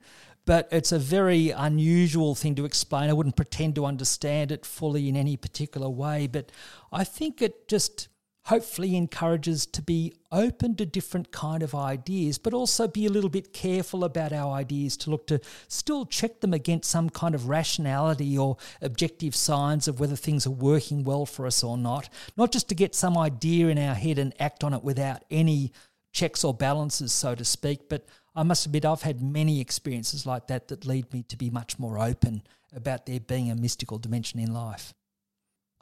[0.45, 3.09] but it's a very unusual thing to explain.
[3.09, 6.53] I wouldn't pretend to understand it fully in any particular way, but
[6.93, 8.09] I think it just
[8.47, 13.31] hopefully encourages to be open to different kind of ideas but also be a little
[13.31, 17.49] bit careful about our ideas to look to still check them against some kind of
[17.49, 22.09] rationality or objective signs of whether things are working well for us or not.
[22.37, 25.73] Not just to get some idea in our head and act on it without any
[26.13, 30.49] checks or balances so to speak but I must admit I've had many experiences like
[30.49, 32.43] that that lead me to be much more open
[32.75, 34.93] about there being a mystical dimension in life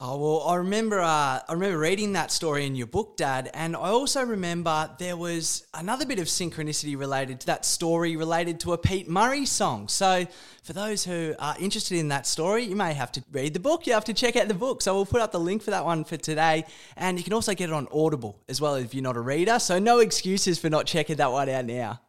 [0.05, 1.01] Oh well, I remember.
[1.01, 5.17] Uh, I remember reading that story in your book, Dad, and I also remember there
[5.17, 9.87] was another bit of synchronicity related to that story, related to a Pete Murray song.
[9.87, 10.27] So,
[10.65, 13.87] for those who are interested in that story, you may have to read the book.
[13.87, 14.83] You have to check out the book.
[14.83, 16.65] So we'll put up the link for that one for today,
[16.97, 19.61] and you can also get it on Audible as well if you're not a reader.
[19.61, 22.01] So no excuses for not checking that one out now.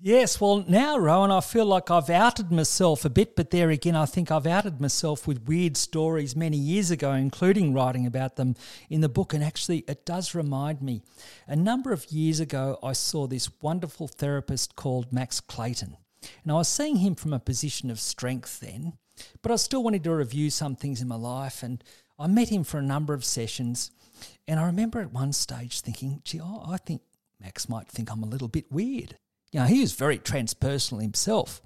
[0.00, 3.96] Yes, well, now, Rowan, I feel like I've outed myself a bit, but there again,
[3.96, 8.54] I think I've outed myself with weird stories many years ago, including writing about them
[8.88, 9.34] in the book.
[9.34, 11.02] And actually, it does remind me.
[11.48, 15.96] A number of years ago, I saw this wonderful therapist called Max Clayton.
[16.44, 18.92] And I was seeing him from a position of strength then,
[19.42, 21.64] but I still wanted to review some things in my life.
[21.64, 21.82] And
[22.20, 23.90] I met him for a number of sessions.
[24.46, 27.02] And I remember at one stage thinking, gee, oh, I think
[27.40, 29.16] Max might think I'm a little bit weird.
[29.52, 31.62] You know, he was very transpersonal himself.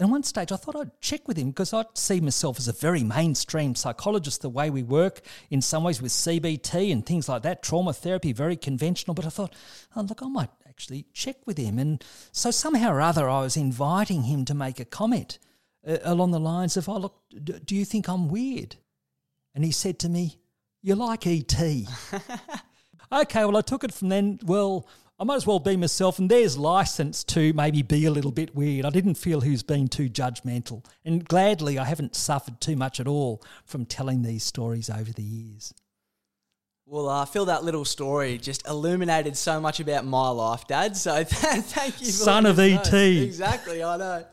[0.00, 2.72] And one stage, I thought I'd check with him because I see myself as a
[2.72, 7.42] very mainstream psychologist, the way we work in some ways with CBT and things like
[7.42, 9.14] that, trauma therapy, very conventional.
[9.14, 9.54] But I thought,
[9.96, 11.80] oh, look, I might actually check with him.
[11.80, 15.40] And so somehow or other, I was inviting him to make a comment
[15.84, 17.16] uh, along the lines of, oh, look,
[17.64, 18.76] do you think I'm weird?
[19.52, 20.38] And he said to me,
[20.80, 21.88] You're like E.T.
[23.12, 24.86] okay, well, I took it from then, well,
[25.20, 28.54] I might as well be myself, and there's license to maybe be a little bit
[28.54, 28.86] weird.
[28.86, 33.00] I didn't feel he was being too judgmental, and gladly, I haven't suffered too much
[33.00, 35.74] at all from telling these stories over the years.
[36.90, 40.96] Well, I feel that little story just illuminated so much about my life, Dad.
[40.96, 42.90] So thank you, son of ET.
[42.94, 44.24] Exactly, I know.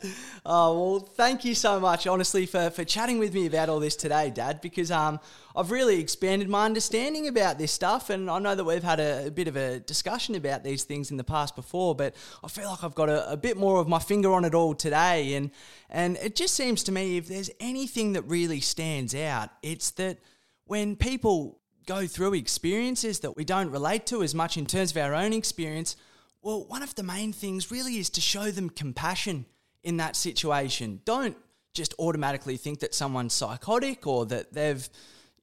[0.45, 3.97] Oh well, thank you so much, honestly, for, for chatting with me about all this
[3.97, 4.62] today, Dad.
[4.62, 5.20] Because um,
[5.53, 9.28] I've really expanded my understanding about this stuff, and I know that we've had a,
[9.28, 12.70] a bit of a discussion about these things in the past before, but I feel
[12.70, 15.51] like I've got a, a bit more of my finger on it all today, and
[15.89, 20.20] and it just seems to me if there's anything that really stands out, it's that
[20.68, 24.97] when people go through experiences that we don't relate to as much in terms of
[24.97, 25.95] our own experience,
[26.41, 29.45] well, one of the main things really is to show them compassion
[29.83, 31.01] in that situation.
[31.05, 31.38] Don't
[31.73, 34.88] just automatically think that someone's psychotic or that they've,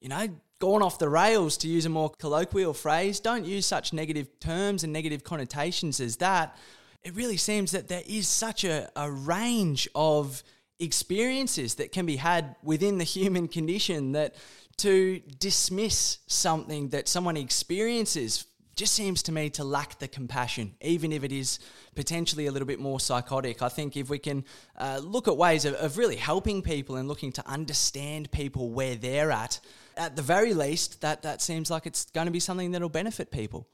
[0.01, 0.29] you know,
[0.59, 3.19] gone off the rails, to use a more colloquial phrase.
[3.19, 6.57] Don't use such negative terms and negative connotations as that.
[7.03, 10.45] It really seems that there is such a, a range of
[10.79, 14.37] experiences that can be had within the human condition that
[14.79, 21.13] to dismiss something that someone experiences just seems to me to lack the compassion, even
[21.13, 21.59] if it is
[21.95, 23.61] potentially a little bit more psychotic.
[23.61, 24.45] I think if we can
[24.79, 28.95] uh, look at ways of, of, really helping people and looking to understand people where
[28.95, 29.61] they're at,
[29.97, 33.31] at the very least, that, that seems like it's going to be something that'll benefit
[33.31, 33.69] people.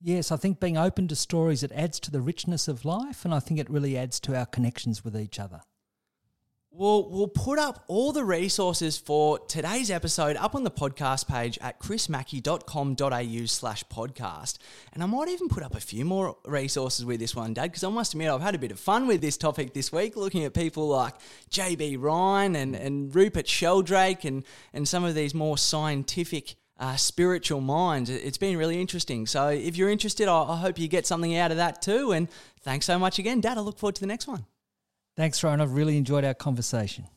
[0.00, 3.34] Yes, I think being open to stories, it adds to the richness of life, and
[3.34, 5.62] I think it really adds to our connections with each other.
[6.78, 11.58] We'll, we'll put up all the resources for today's episode up on the podcast page
[11.60, 14.58] at chrismackey.com.au slash podcast.
[14.92, 17.82] And I might even put up a few more resources with this one, Dad, because
[17.82, 20.44] I must admit I've had a bit of fun with this topic this week, looking
[20.44, 21.14] at people like
[21.50, 27.60] JB Rhine and, and Rupert Sheldrake and, and some of these more scientific uh, spiritual
[27.60, 28.08] minds.
[28.08, 29.26] It's been really interesting.
[29.26, 32.12] So if you're interested, I, I hope you get something out of that too.
[32.12, 32.28] And
[32.60, 33.58] thanks so much again, Dad.
[33.58, 34.46] I look forward to the next one.
[35.18, 35.60] Thanks, Ryan.
[35.60, 37.08] I've really enjoyed our conversation.